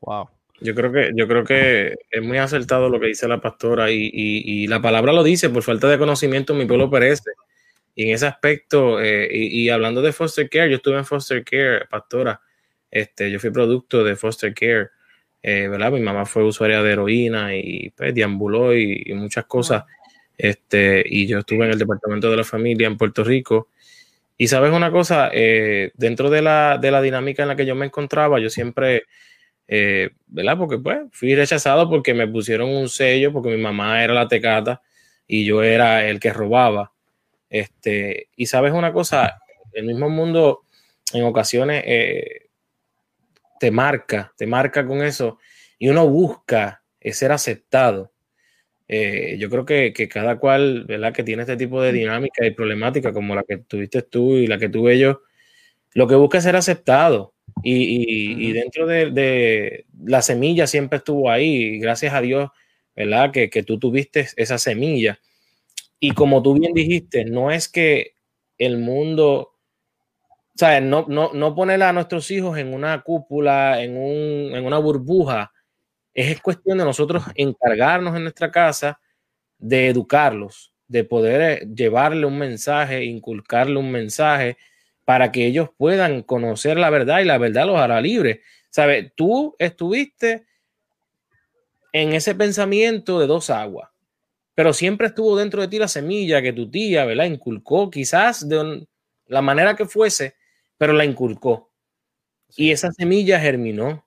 [0.00, 0.28] Wow.
[0.60, 4.10] Yo creo que, yo creo que es muy acertado lo que dice la pastora y,
[4.12, 7.30] y, la palabra lo dice, por falta de conocimiento mi pueblo perece.
[7.94, 11.86] Y en ese aspecto, eh, y, hablando de foster care, yo estuve en foster care,
[11.88, 12.40] pastora,
[12.90, 14.88] este, yo fui producto de foster care,
[15.42, 15.92] eh, ¿verdad?
[15.92, 19.84] Mi mamá fue usuaria de heroína y pues, deambuló y, muchas cosas.
[20.36, 23.68] Este, y yo estuve en el departamento de la familia en Puerto Rico.
[24.36, 27.74] Y sabes una cosa, eh, dentro de la, de la dinámica en la que yo
[27.74, 29.04] me encontraba, yo siempre
[29.68, 30.56] eh, ¿verdad?
[30.56, 34.80] Porque pues fui rechazado porque me pusieron un sello, porque mi mamá era la tecata
[35.26, 36.92] y yo era el que robaba.
[37.50, 39.40] Este, y sabes una cosa,
[39.74, 40.62] el mismo mundo
[41.12, 42.47] en ocasiones eh,
[43.58, 45.38] te marca, te marca con eso
[45.78, 48.12] y uno busca ser aceptado.
[48.88, 51.12] Eh, yo creo que, que, cada cual, ¿verdad?
[51.12, 54.58] Que tiene este tipo de dinámica y problemática como la que tuviste tú y la
[54.58, 55.22] que tuve yo,
[55.94, 57.34] lo que busca es ser aceptado.
[57.62, 62.50] Y, dentro de, la semilla siempre estuvo ahí, gracias a Dios,
[62.94, 63.32] ¿verdad?
[63.32, 65.18] Que, tú tuviste esa semilla.
[66.00, 68.14] Y como tú bien dijiste, no es que
[68.58, 69.57] el mundo,
[70.58, 70.82] ¿sabes?
[70.82, 75.52] No, no, no poner a nuestros hijos en una cúpula, en, un, en una burbuja,
[76.14, 79.00] es cuestión de nosotros encargarnos en nuestra casa
[79.58, 84.56] de educarlos, de poder llevarle un mensaje, inculcarle un mensaje,
[85.04, 88.40] para que ellos puedan conocer la verdad y la verdad los hará libres.
[88.70, 89.12] ¿Sabes?
[89.16, 90.46] Tú estuviste
[91.92, 93.88] en ese pensamiento de dos aguas.
[94.54, 97.26] pero siempre estuvo dentro de ti la semilla que tu tía, ¿verdad?
[97.26, 98.86] Inculcó, quizás de
[99.28, 100.36] la manera que fuese,
[100.78, 101.70] pero la inculcó.
[102.56, 104.06] Y esa semilla germinó.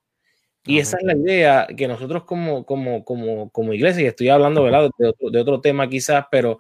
[0.64, 4.64] Y esa es la idea que nosotros como, como, como, como iglesia, y estoy hablando
[4.64, 4.90] ¿verdad?
[4.98, 6.60] De, otro, de otro tema quizás, pero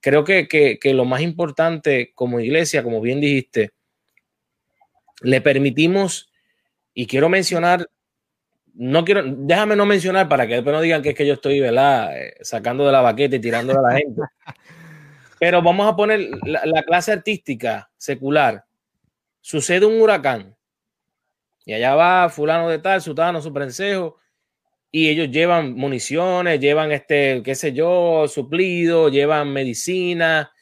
[0.00, 3.72] creo que, que, que, lo más importante como iglesia, como bien dijiste,
[5.20, 6.30] le permitimos,
[6.94, 7.86] y quiero mencionar
[8.78, 11.58] no quiero, déjame no mencionar para que después no digan que es que yo estoy,
[11.58, 12.16] ¿verdad?
[12.16, 14.22] Eh, sacando de la baqueta y tirándola a la gente.
[15.40, 18.64] Pero vamos a poner la, clase artística secular.
[19.48, 20.54] Sucede un huracán.
[21.64, 24.18] Y allá va fulano de tal, sutano, su prensejo,
[24.90, 30.52] y ellos llevan municiones, llevan este, qué sé yo, suplido, llevan medicina,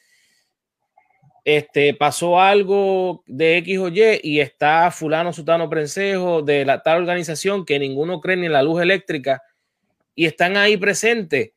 [1.45, 6.99] este, pasó algo de X o Y y está fulano, sutano, prensejo de la tal
[6.99, 9.43] organización que ninguno cree ni en la luz eléctrica
[10.15, 11.51] y están ahí presentes.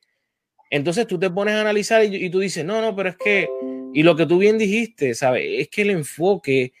[0.68, 3.48] Entonces tú te pones a analizar y, tú dices, no, no, pero es que,
[3.94, 5.44] y lo que tú bien dijiste, ¿sabes?
[5.60, 6.72] Es que el enfoque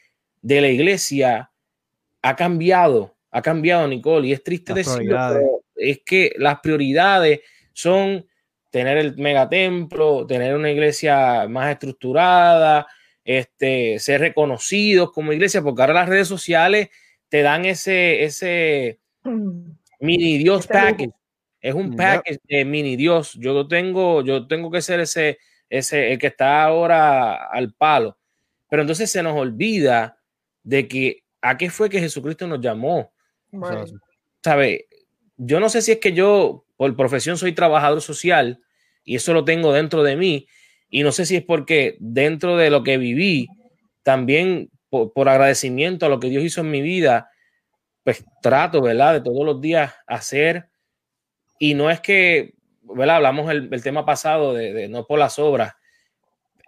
[0.42, 1.50] de la iglesia
[2.22, 7.40] ha cambiado, ha cambiado, Nicole, y es triste decirlo, pero es que las prioridades
[7.72, 8.26] son
[8.70, 12.86] tener el megatemplo, tener una iglesia más estructurada,
[13.24, 16.88] este, ser reconocidos como iglesia, porque ahora las redes sociales
[17.28, 19.00] te dan ese, ese
[20.00, 21.12] mini Dios package.
[21.60, 23.34] Es un package de mini Dios.
[23.34, 25.38] Yo tengo, yo tengo que ser ese,
[25.68, 28.16] ese, el que está ahora al palo.
[28.68, 30.19] Pero entonces se nos olvida
[30.62, 33.12] de que a qué fue que Jesucristo nos llamó.
[34.42, 34.86] ¿Sabe?
[35.36, 38.60] Yo no sé si es que yo, por profesión, soy trabajador social
[39.04, 40.46] y eso lo tengo dentro de mí,
[40.90, 43.48] y no sé si es porque dentro de lo que viví,
[44.02, 47.30] también por, agradecimiento a lo que Dios hizo en mi vida,
[48.02, 49.14] pues trato, ¿verdad?
[49.14, 50.68] De todos los días hacer.
[51.60, 53.16] Y no es que, ¿verdad?
[53.16, 55.74] Hablamos el, el tema pasado de, no por las obras.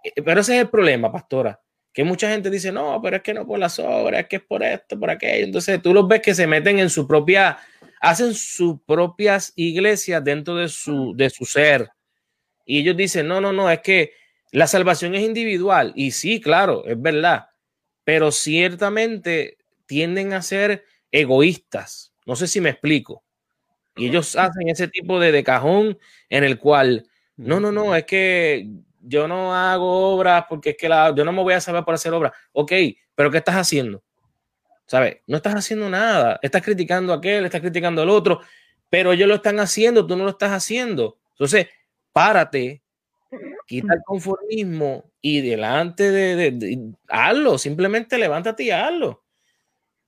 [0.03, 1.59] Eh, pero ese es el problema, pastora.
[1.93, 4.41] Que mucha gente dice, no, pero es que no por las obras, es que es
[4.43, 5.45] por esto, por aquello.
[5.45, 7.57] Entonces tú los ves que se meten en su propia,
[8.01, 11.89] hacen sus propias iglesias dentro de su, de su ser
[12.65, 14.13] y ellos dicen, no, no, no, es que
[14.51, 15.93] la salvación es individual.
[15.95, 17.47] Y sí, claro, es verdad.
[18.03, 22.13] Pero ciertamente tienden a ser egoístas.
[22.25, 23.23] No sé si me explico.
[23.95, 25.97] Y ellos hacen ese tipo de, de cajón
[26.29, 28.67] en el cual, no, no, no, es que
[29.03, 31.93] yo no hago obras porque es que la, yo no me voy a saber por
[31.93, 32.33] hacer obras.
[32.53, 32.71] Ok,
[33.15, 34.03] pero ¿qué estás haciendo?
[34.85, 35.17] ¿Sabes?
[35.27, 36.39] No estás haciendo nada.
[36.41, 38.41] Estás criticando a aquel, estás criticando al otro,
[38.89, 41.19] pero ellos lo están haciendo, tú no lo estás haciendo.
[41.31, 41.67] Entonces,
[42.11, 42.83] párate,
[43.65, 49.22] quita el conformismo y delante de, hazlo, simplemente levántate y hazlo.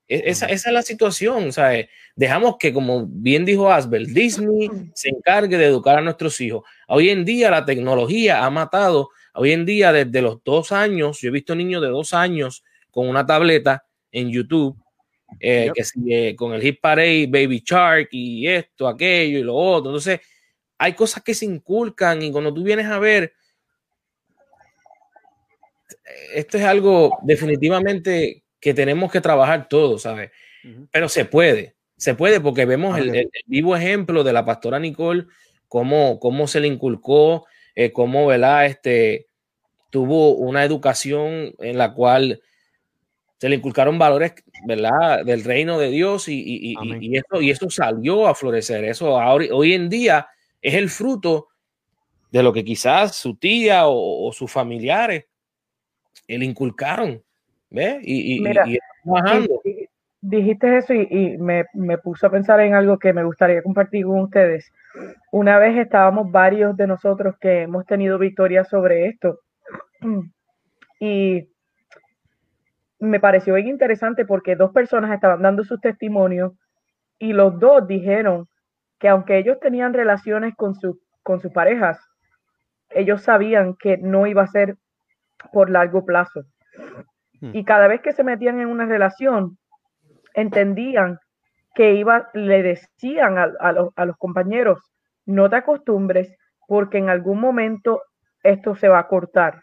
[0.08, 1.88] E, esa, esa, es la situación, ¿sabes?
[2.16, 6.64] Dejamos que, como bien dijo Asbel, Disney se encargue de educar a nuestros hijos.
[6.88, 11.30] Hoy en día la tecnología ha matado, hoy en día desde los dos años, yo
[11.30, 14.78] he visto niños de dos años con una tableta en YouTube,
[15.40, 19.92] eh, que sigue con el Hit Parade, Baby Shark y esto, aquello y lo otro.
[19.92, 20.22] Entonces,
[20.78, 23.34] hay cosas que se inculcan y cuando tú vienes a ver,
[26.34, 30.32] esto es algo definitivamente que tenemos que trabajar todos, ¿sabes?
[30.90, 35.28] Pero se puede, se puede porque vemos el, vivo ejemplo de la pastora Nicole,
[35.68, 37.46] cómo, cómo se le inculcó,
[37.76, 38.66] eh, cómo, ¿verdad?
[38.66, 39.28] Este,
[39.92, 42.42] tuvo una educación en la cual
[43.38, 44.34] se le inculcaron valores,
[44.66, 45.24] ¿verdad?
[45.24, 48.84] Del reino de Dios y, y, y, eso, y eso salió a florecer.
[48.84, 50.28] Eso hoy en día
[50.60, 51.50] es el fruto
[52.32, 55.26] de lo que quizás su tía o, sus familiares
[56.28, 57.24] le inculcaron.
[57.70, 58.00] ¿Ves?
[58.02, 58.44] Y,
[60.22, 64.22] dijiste eso y, me, me, puso a pensar en algo que me gustaría compartir con
[64.22, 64.72] ustedes.
[65.32, 69.40] Una vez estábamos varios de nosotros que hemos tenido victoria sobre esto
[71.00, 71.50] y
[73.00, 76.54] me pareció bien interesante porque dos personas estaban dando sus testimonios
[77.20, 78.48] y los dos dijeron
[79.00, 82.00] que aunque ellos tenían relaciones con, su, con sus parejas,
[82.90, 84.78] ellos sabían que no iba a ser
[85.52, 86.44] por largo plazo.
[87.42, 87.52] Hmm.
[87.54, 89.58] Y cada vez que se metían en una relación,
[90.34, 91.20] entendían
[91.74, 94.80] que iba, le decían a, los, a los compañeros,
[95.26, 96.36] no te acostumbres
[96.68, 98.02] porque en algún momento
[98.44, 99.62] esto se va a cortar.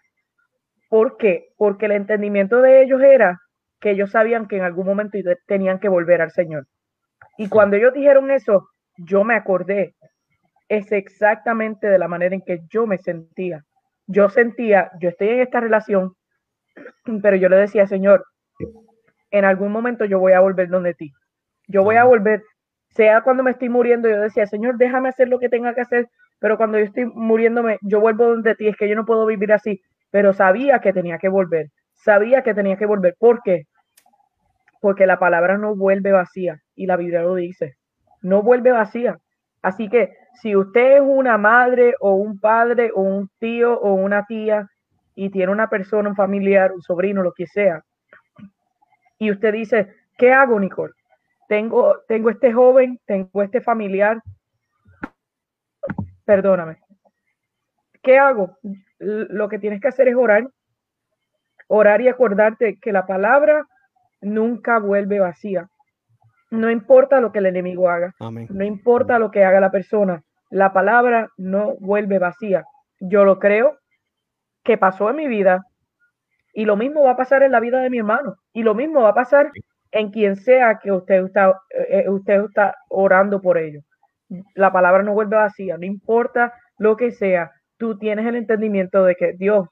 [0.88, 1.48] ¿Por qué?
[1.56, 3.40] Porque el entendimiento de ellos era
[3.80, 6.66] que ellos sabían que en algún momento tenían que volver al Señor.
[7.38, 9.94] Y cuando ellos dijeron eso, yo me acordé,
[10.68, 13.64] es exactamente de la manera en que yo me sentía.
[14.06, 16.14] Yo sentía, yo estoy en esta relación,
[17.22, 18.24] pero yo le decía, Señor,
[19.30, 21.12] en algún momento yo voy a volver donde ti.
[21.68, 22.42] Yo voy a volver
[22.90, 26.08] Sea cuando me estoy muriendo, yo decía, Señor, déjame hacer lo que tenga que hacer,
[26.40, 29.52] pero cuando yo estoy muriéndome, yo vuelvo donde ti, es que yo no puedo vivir
[29.52, 33.14] así, pero sabía que tenía que volver, sabía que tenía que volver.
[33.18, 33.62] ¿Por qué?
[34.82, 37.76] Porque la palabra no vuelve vacía y la Biblia lo dice,
[38.20, 39.16] no vuelve vacía.
[39.62, 40.12] Así que
[40.42, 44.66] si usted es una madre o un padre o un tío o una tía
[45.14, 47.82] y tiene una persona, un familiar, un sobrino, lo que sea,
[49.22, 50.94] y usted dice, ¿qué hago, Nicole?
[51.46, 54.20] Tengo, tengo este joven, tengo este familiar,
[56.24, 56.78] perdóname.
[58.02, 58.58] ¿Qué hago?
[58.98, 60.48] Lo que tienes que hacer es orar,
[61.68, 63.64] orar y acordarte que la palabra
[64.20, 65.68] nunca vuelve vacía.
[66.50, 70.72] No importa lo que el enemigo haga, no importa lo que haga la persona, la
[70.72, 72.64] palabra no vuelve vacía.
[72.98, 73.78] Yo lo creo
[74.62, 75.64] que pasó en mi vida
[76.54, 79.02] y lo mismo va a pasar en la vida de mi hermano y lo mismo
[79.02, 79.50] va a pasar
[79.90, 83.84] en quien sea que usted está, eh, usted está orando por ellos.
[84.54, 89.14] La palabra no vuelve vacía, no importa lo que sea, tú tienes el entendimiento de
[89.14, 89.68] que Dios,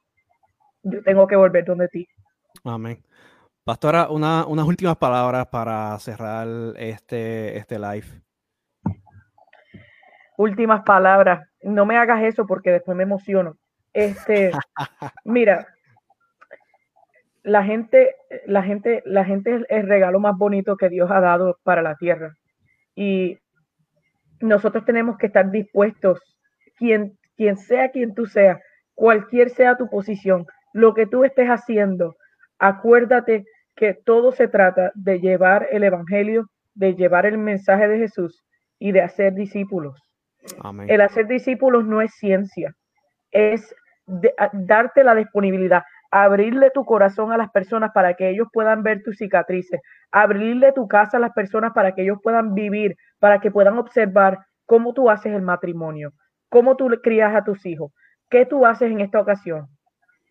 [0.83, 2.07] yo tengo que volver donde ti.
[2.65, 3.03] Amén.
[3.65, 8.07] Pastora, unas últimas palabras para cerrar este, este live.
[10.37, 11.47] Últimas palabras.
[11.63, 13.57] No me hagas eso porque después me emociono.
[13.93, 14.53] Este,
[15.25, 15.67] mira,
[17.43, 18.15] la gente,
[18.47, 21.97] la gente, la gente es el regalo más bonito que Dios ha dado para la
[21.97, 22.35] tierra.
[22.95, 23.39] Y
[24.41, 26.19] nosotros tenemos que estar dispuestos,
[26.77, 28.61] quien, quien sea quien tú seas,
[28.95, 32.15] cualquier sea tu posición, lo que tú estés haciendo,
[32.59, 38.45] acuérdate que todo se trata de llevar el Evangelio, de llevar el mensaje de Jesús
[38.79, 39.99] y de hacer discípulos.
[40.87, 42.75] El hacer discípulos no es ciencia,
[43.33, 43.75] es
[44.53, 49.19] darte la disponibilidad, abrirle tu corazón a las personas para que ellos puedan ver tus
[49.19, 53.79] cicatrices, abrirle tu casa a las personas para que ellos puedan vivir, para que puedan
[53.79, 56.13] observar cómo tú haces el matrimonio,
[56.49, 57.93] cómo tú crías a tus hijos,
[58.29, 59.67] qué tú haces en esta ocasión.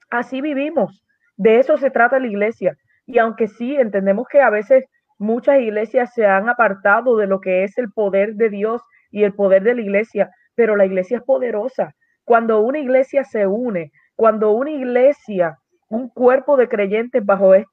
[0.10, 1.04] Así vivimos.
[1.38, 2.76] De eso se trata la iglesia.
[3.06, 4.86] Y aunque sí entendemos que a veces
[5.18, 8.82] muchas iglesias se han apartado de lo que es el poder de Dios
[9.12, 11.94] y el poder de la iglesia, pero la iglesia es poderosa.
[12.30, 15.58] Cuando una iglesia se une, cuando una iglesia,
[15.90, 17.66] un cuerpo de creyentes bajo, eh,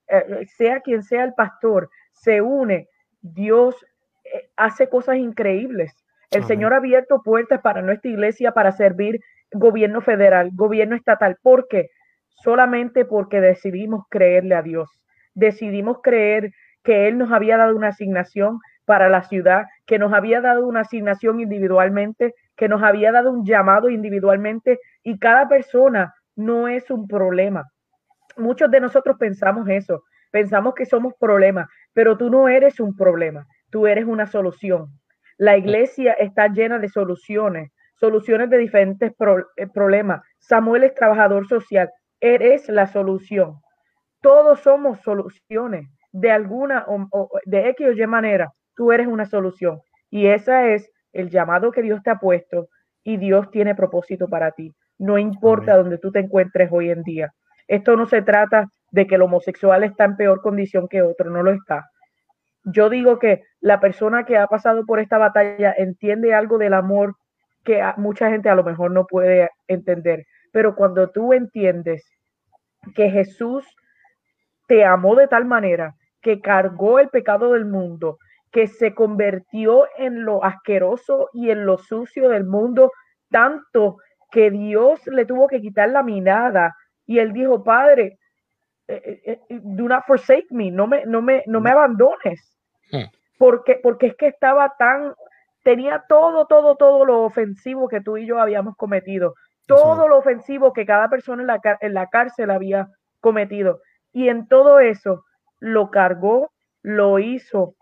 [0.57, 2.89] sea quien sea el pastor, se une,
[3.21, 3.77] Dios
[4.25, 5.93] eh, hace cosas increíbles.
[6.31, 9.21] El Señor ha abierto puertas para nuestra iglesia para servir
[9.53, 11.37] gobierno federal, gobierno estatal.
[11.43, 11.91] ¿Por qué?
[12.43, 14.89] Solamente porque decidimos creerle a Dios.
[15.35, 16.51] Decidimos creer
[16.83, 20.81] que Él nos había dado una asignación para la ciudad, que nos había dado una
[20.81, 27.07] asignación individualmente, que nos había dado un llamado individualmente y cada persona no es un
[27.07, 27.65] problema.
[28.37, 33.47] Muchos de nosotros pensamos eso, pensamos que somos problemas, pero tú no eres un problema,
[33.71, 34.89] tú eres una solución.
[35.39, 39.13] La iglesia está llena de soluciones, soluciones de diferentes
[39.57, 40.23] eh, problemas.
[40.39, 41.91] Samuel es trabajador social,
[42.21, 43.57] eres la solución.
[44.21, 48.53] Todos somos soluciones de alguna o, de X o Y manera.
[48.75, 49.81] Tú eres una solución
[50.11, 52.69] y ese es el llamado que Dios te ha puesto
[53.03, 54.75] y Dios tiene propósito para ti.
[54.99, 57.33] No importa donde tú te encuentres hoy en día.
[57.69, 61.43] Esto no se trata de que el homosexual está en peor condición que otro, no
[61.43, 61.85] lo está.
[62.65, 67.15] Yo digo que la persona que ha pasado por esta batalla entiende algo del amor
[67.65, 70.25] que mucha gente a lo mejor no puede entender.
[70.53, 72.09] Pero cuando tú entiendes
[72.95, 73.65] que Jesús
[74.67, 78.19] te amó de tal manera que cargó el pecado del mundo,
[78.57, 82.91] que se convirtió en lo asqueroso y en lo sucio del mundo,
[83.31, 83.99] tanto
[84.31, 88.19] que Dios le tuvo que quitar la mirada y él dijo, Padre,
[88.89, 92.57] eh, eh, eh, do not forsake me, no me, no me, no me abandones.
[92.91, 93.05] Hmm.
[93.37, 95.13] Porque, porque es que estaba tan,
[95.63, 99.35] tenía todo, todo, todo lo ofensivo que tú y yo habíamos cometido,
[99.67, 102.89] todo lo ofensivo que cada persona en la, en la cárcel había
[103.21, 103.83] cometido.
[104.15, 105.27] Y en todo eso
[105.61, 107.76] lo cargó, lo hizo.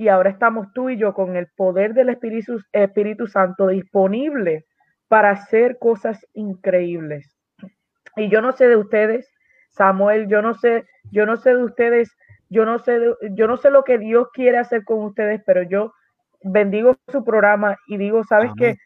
[0.00, 4.64] Y ahora estamos tú y yo con el poder del Espíritu, Espíritu Santo disponible
[5.08, 7.36] para hacer cosas increíbles.
[8.16, 9.30] Y yo no sé de ustedes,
[9.68, 12.16] Samuel, yo no sé, yo no sé de ustedes,
[12.48, 12.98] yo no sé,
[13.32, 15.92] yo no sé lo que Dios quiere hacer con ustedes, pero yo
[16.44, 18.76] bendigo su programa y digo, ¿sabes qué?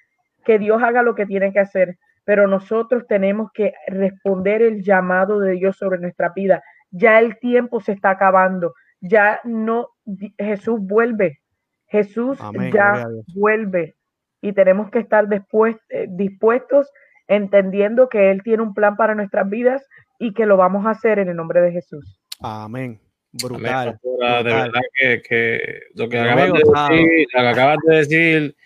[0.44, 5.38] Que Dios haga lo que tiene que hacer, pero nosotros tenemos que responder el llamado
[5.38, 6.60] de Dios sobre nuestra vida.
[6.90, 9.93] Ya el tiempo se está acabando, ya no,
[10.38, 11.40] Jesús vuelve,
[11.86, 12.38] Jesús
[12.72, 13.96] ya vuelve
[14.40, 16.90] y tenemos que estar después, eh, dispuestos
[17.28, 19.86] entendiendo que Él tiene un plan para nuestras vidas
[20.18, 22.20] y que lo vamos a hacer en el nombre de Jesús.
[22.40, 23.00] Amén.
[23.32, 23.98] Brutal.
[24.02, 24.80] De verdad
[25.28, 28.56] que, lo que acabas de decir, lo que acabas de decir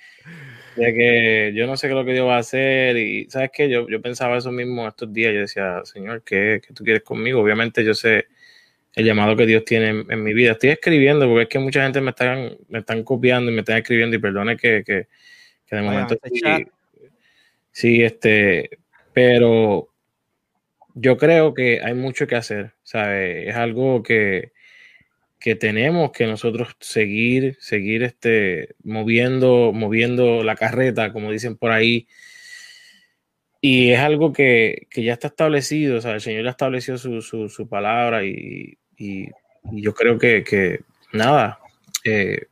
[0.76, 3.51] de que yo no sé qué es lo que Dios va a hacer y sabes
[3.53, 7.03] que yo, yo pensaba eso mismo estos días, yo decía, Señor, ¿qué, ¿qué, tú quieres
[7.03, 7.41] conmigo?
[7.41, 8.26] Obviamente yo sé
[8.99, 10.53] el llamado que Dios tiene en, mi vida.
[10.53, 13.78] Estoy escribiendo porque es que mucha gente me están, me están copiando y me están
[13.78, 15.07] escribiendo y perdone que, que,
[15.64, 16.66] que de momento sí,
[17.70, 18.78] sí, este,
[19.12, 19.88] pero
[20.94, 23.46] yo creo que hay mucho que hacer, ¿sabes?
[23.46, 24.51] Es algo que,
[25.38, 32.09] que tenemos que nosotros seguir, seguir este, moviendo, moviendo la carreta, como dicen por ahí.
[33.61, 37.22] Y es algo que, que ya está establecido, o sea, el Señor ya estableció su,
[37.22, 39.30] su, su palabra y, y,
[39.70, 40.80] yo creo que, que
[41.12, 41.59] nada,
[42.05, 42.46] eh,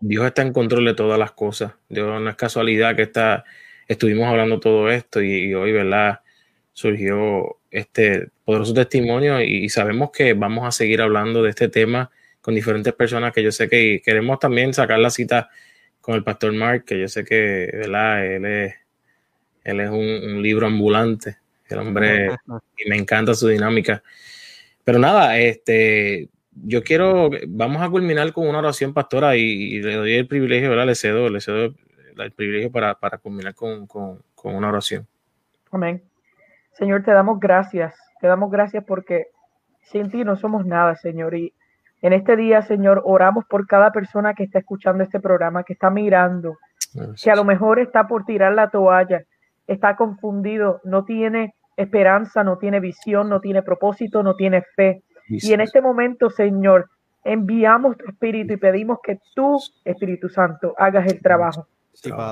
[0.00, 1.74] Dios está en control de todas las cosas.
[1.88, 3.44] Dios, no es casualidad que está,
[3.86, 6.20] estuvimos hablando todo esto y, hoy, ¿verdad?
[6.72, 12.10] Surgió este poderoso testimonio y, sabemos que vamos a seguir hablando de este tema
[12.40, 15.50] con diferentes personas que yo sé que queremos también sacar la cita
[16.00, 18.26] con el pastor Mark, que yo sé que, ¿verdad?
[18.26, 18.74] Él es,
[19.64, 21.36] él es un, libro ambulante,
[21.68, 22.30] el hombre,
[22.78, 24.02] y me encanta su dinámica.
[24.90, 30.14] Pero nada, este, yo quiero, vamos a culminar con una oración, pastora, y, le doy
[30.14, 30.86] el privilegio, ¿verdad?
[30.86, 31.76] Le cedo, le cedo
[32.18, 35.06] el privilegio para, para culminar con, con, con una oración.
[35.70, 36.02] Amén.
[36.72, 39.28] Señor, te damos gracias, te damos gracias porque
[39.80, 41.36] sin ti no somos nada, Señor.
[41.36, 41.54] Y
[42.02, 45.90] en este día, Señor, oramos por cada persona que está escuchando este programa, que está
[45.90, 46.58] mirando,
[47.22, 49.22] que a lo mejor está por tirar la toalla,
[49.68, 55.02] está confundido, no tiene esperanza, no tiene visión, no tiene propósito, no tiene fe.
[55.28, 56.90] Y en este momento, Señor,
[57.24, 61.66] enviamos tu Espíritu y pedimos que tú, Espíritu Santo, hagas el trabajo.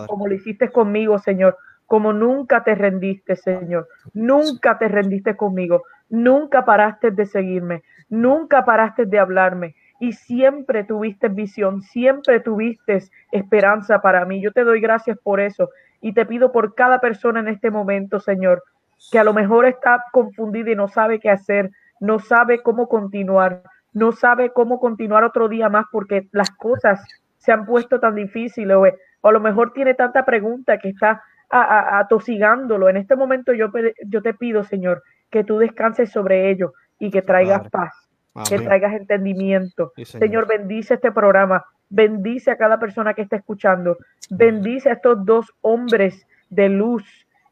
[0.06, 3.88] como lo hiciste conmigo, Señor, como nunca te rendiste, Señor.
[4.12, 5.84] Nunca te rendiste conmigo.
[6.10, 7.82] Nunca paraste de seguirme.
[8.08, 9.74] Nunca paraste de hablarme.
[10.00, 14.40] Y siempre tuviste visión, siempre tuviste esperanza para mí.
[14.40, 15.70] Yo te doy gracias por eso.
[16.00, 18.62] Y te pido por cada persona en este momento, Señor,
[19.10, 21.70] que a lo mejor está confundida y no sabe qué hacer,
[22.00, 27.02] no sabe cómo continuar, no sabe cómo continuar otro día más porque las cosas
[27.38, 28.84] se han puesto tan difíciles o,
[29.28, 32.88] a lo mejor tiene tanta pregunta que está atosigándolo.
[32.88, 33.70] En este momento yo,
[34.06, 37.94] yo te pido, Señor, que tú descanses sobre ello y que traigas paz,
[38.48, 39.92] que traigas entendimiento.
[40.04, 40.46] señor.
[40.46, 43.96] bendice este programa, bendice a cada persona que está escuchando,
[44.30, 47.04] bendice a estos dos hombres de luz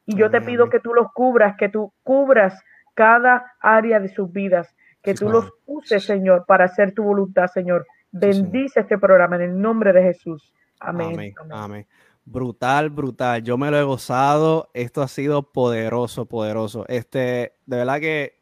[0.07, 2.63] y yo te pido que tú los cubras, que tú cubras
[2.95, 7.87] cada área de sus vidas, que tú los uses, Señor, para hacer tu voluntad, Señor.
[8.11, 10.55] Bendice este programa en el nombre de Jesús.
[10.81, 11.35] Amén.
[11.51, 11.87] Amén.
[12.25, 13.43] Brutal, brutal.
[13.43, 14.71] Yo me lo he gozado.
[14.75, 16.85] Esto ha sido poderoso, poderoso.
[16.89, 18.37] Este, de verdad que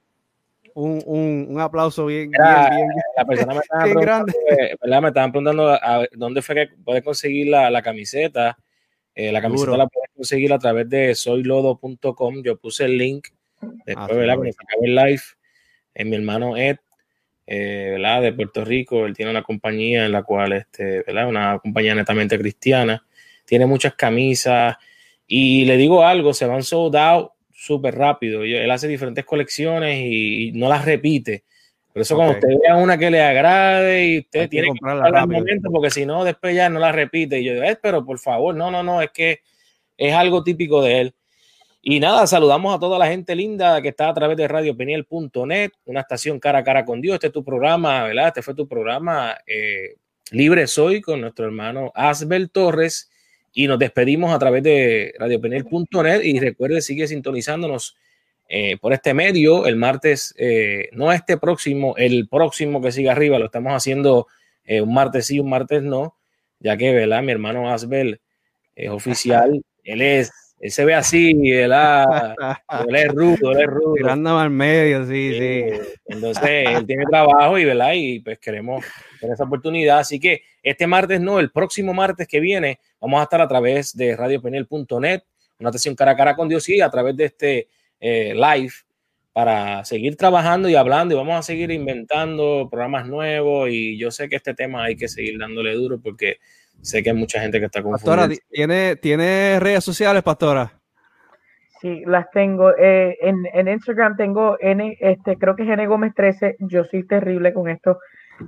[0.74, 2.42] un, un, aplauso bien, bien,
[3.16, 4.32] La persona me estaba preguntando,
[5.02, 8.58] Me estaban preguntando a, dónde fue que puedes conseguir la, la camiseta.
[9.14, 12.42] Eh, la camiseta la puedes conseguir a través de soylodo.com.
[12.42, 13.28] Yo puse el link
[13.86, 14.34] después, ah, ¿verdad?
[14.34, 15.22] Cuando se el live,
[15.94, 16.78] en mi hermano Ed,
[17.46, 18.22] eh, ¿verdad?
[18.22, 19.06] De Puerto Rico.
[19.06, 21.28] Él tiene una compañía en la cual, este, ¿verdad?
[21.28, 23.06] Una compañía netamente cristiana.
[23.44, 24.76] Tiene muchas camisas.
[25.26, 28.42] Y le digo algo, se van sold out súper rápido.
[28.42, 31.44] Él hace diferentes colecciones y no las repite.
[31.94, 35.28] Por eso cuando usted vea una que le agrade y usted tiene que comprarla al
[35.28, 37.38] momento, porque si no, después ya no la repite.
[37.38, 39.42] Y yo digo, pero por favor, no, no, no, es que
[39.96, 41.14] es algo típico de él.
[41.82, 46.00] Y nada, saludamos a toda la gente linda que está a través de radiopeniel.net, una
[46.00, 47.14] estación cara a cara con Dios.
[47.14, 48.26] Este es tu programa, ¿verdad?
[48.26, 49.94] Este fue tu programa eh,
[50.32, 53.08] Libre Soy con nuestro hermano Asbel Torres.
[53.52, 56.22] Y nos despedimos a través de radiopeniel.net.
[56.24, 57.96] Y recuerde, sigue sintonizándonos
[58.48, 59.66] eh, por este medio.
[59.66, 64.26] El martes, eh, no este próximo, el próximo que sigue arriba, lo estamos haciendo
[64.64, 66.16] eh, un martes sí, un martes no,
[66.58, 67.22] ya que, ¿verdad?
[67.22, 68.20] Mi hermano Asbel
[68.74, 72.34] es oficial, él es, él se ve así, ¿verdad?
[72.88, 73.94] él es rudo, él es rudo.
[73.94, 75.64] Tirando al medio, sí, sí.
[76.06, 77.92] Entonces, él tiene trabajo y, ¿verdad?
[77.94, 78.84] Y pues queremos
[79.20, 79.98] tener esa oportunidad.
[79.98, 83.94] Así que este martes no, el próximo martes que viene, vamos a estar a través
[83.94, 85.22] de radiopenel.net,
[85.58, 87.68] una sesión cara a cara con Dios y a través de este
[88.00, 88.72] eh, live
[89.32, 94.28] para seguir trabajando y hablando y vamos a seguir inventando programas nuevos y yo sé
[94.28, 96.38] que este tema hay que seguir dándole duro porque
[96.80, 98.16] sé que hay mucha gente que está confundida.
[98.16, 100.72] Pastora, ¿tiene, ¿tiene redes sociales, Pastora?
[101.80, 102.74] Sí, las tengo.
[102.78, 106.56] Eh, en, Instagram tengo N, este, creo que es N Gómez 13.
[106.60, 107.98] Yo soy terrible con esto.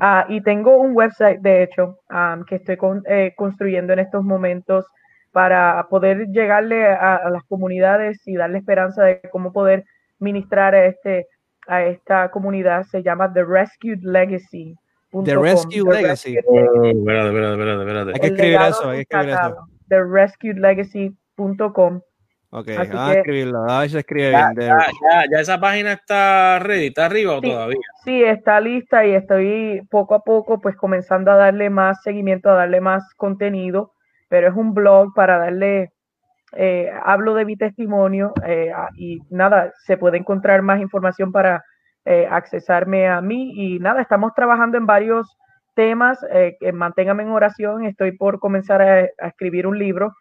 [0.00, 1.98] Ah, y tengo un website, de hecho,
[2.48, 2.78] que estoy
[3.08, 4.86] eh, construyendo en estos momentos
[5.36, 9.84] para poder llegarle a, las comunidades y darle esperanza de cómo poder
[10.18, 11.26] ministrar a este,
[11.66, 14.74] a esta comunidad se llama The Rescued Legacy.
[15.26, 16.38] The Rescued Legacy.
[16.46, 18.12] Oh, espérate, espérate, espérate, espérate.
[18.14, 19.68] Hay que escribir eso, hay que escribir eso.
[19.90, 22.00] TheRescuedLegacy.com.
[22.48, 24.70] Ok, vamos a escribirlo, a ver si escribe ya, bien.
[24.70, 27.76] Ya, ya, ya, esa página está ready, está arriba o todavía.
[28.04, 32.54] Sí, está lista y estoy poco a poco pues comenzando a darle más seguimiento, a
[32.54, 33.92] darle más contenido,
[34.28, 35.92] pero es un blog para darle,
[36.52, 41.64] eh, hablo de mi testimonio eh, y nada, se puede encontrar más información para
[42.04, 45.26] eh, accesarme a mí y nada, estamos trabajando en varios
[45.74, 50.12] temas, eh, que manténgame en oración, estoy por comenzar a, escribir un libro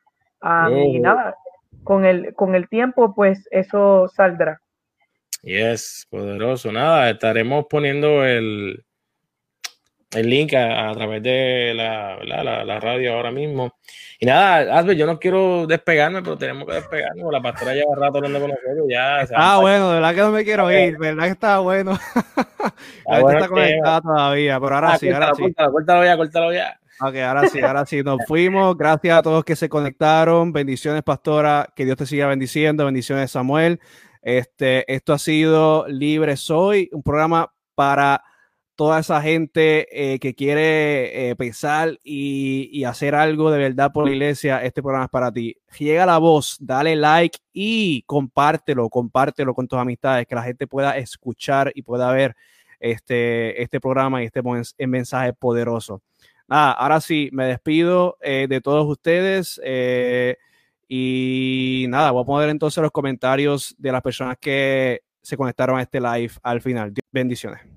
[0.41, 1.01] y oh.
[1.01, 1.35] nada,
[1.83, 4.59] con el, con el tiempo, pues eso saldrá.
[5.41, 6.71] Yes, poderoso.
[6.71, 8.83] Nada, estaremos poniendo el,
[10.11, 13.73] el link a, través de la, la, radio ahora mismo.
[14.19, 17.31] Y nada, Asbe, yo no quiero despegarme, pero tenemos que despegarnos.
[17.31, 18.87] La pastora lleva rato hablando con nosotros.
[18.89, 21.91] Ya, ah, bueno, de verdad que no me quiero ir, de verdad que está bueno.
[23.07, 25.43] la gente está conectada todavía, pero ahora ah, sí, ahora sí.
[25.53, 26.79] Córtalo, ya, córtalo ya.
[27.01, 28.77] Ok, ahora sí, ahora sí, nos fuimos.
[28.77, 30.53] Gracias a todos que se conectaron.
[30.53, 31.67] Bendiciones, pastora.
[31.75, 32.85] Que Dios te siga bendiciendo.
[32.85, 33.81] Bendiciones, Samuel.
[34.21, 38.23] Este, esto ha sido Libre Soy, un programa para
[38.75, 44.11] toda esa gente eh, que quiere eh, pensar y, hacer algo de verdad por la
[44.11, 44.63] iglesia.
[44.63, 45.57] Este programa es para ti.
[45.79, 50.97] Llega la voz, dale like y compártelo, compártelo con tus amistades, que la gente pueda
[50.97, 52.35] escuchar y pueda ver
[52.79, 54.41] este, este programa y este
[54.87, 56.01] mensaje poderoso
[56.47, 59.59] nada, ahora sí, me despido eh, de todos ustedes.
[60.87, 65.81] Y nada, voy a poner entonces los comentarios de las personas que se conectaron a
[65.81, 66.93] este live al final.
[67.11, 67.74] Bendiciones.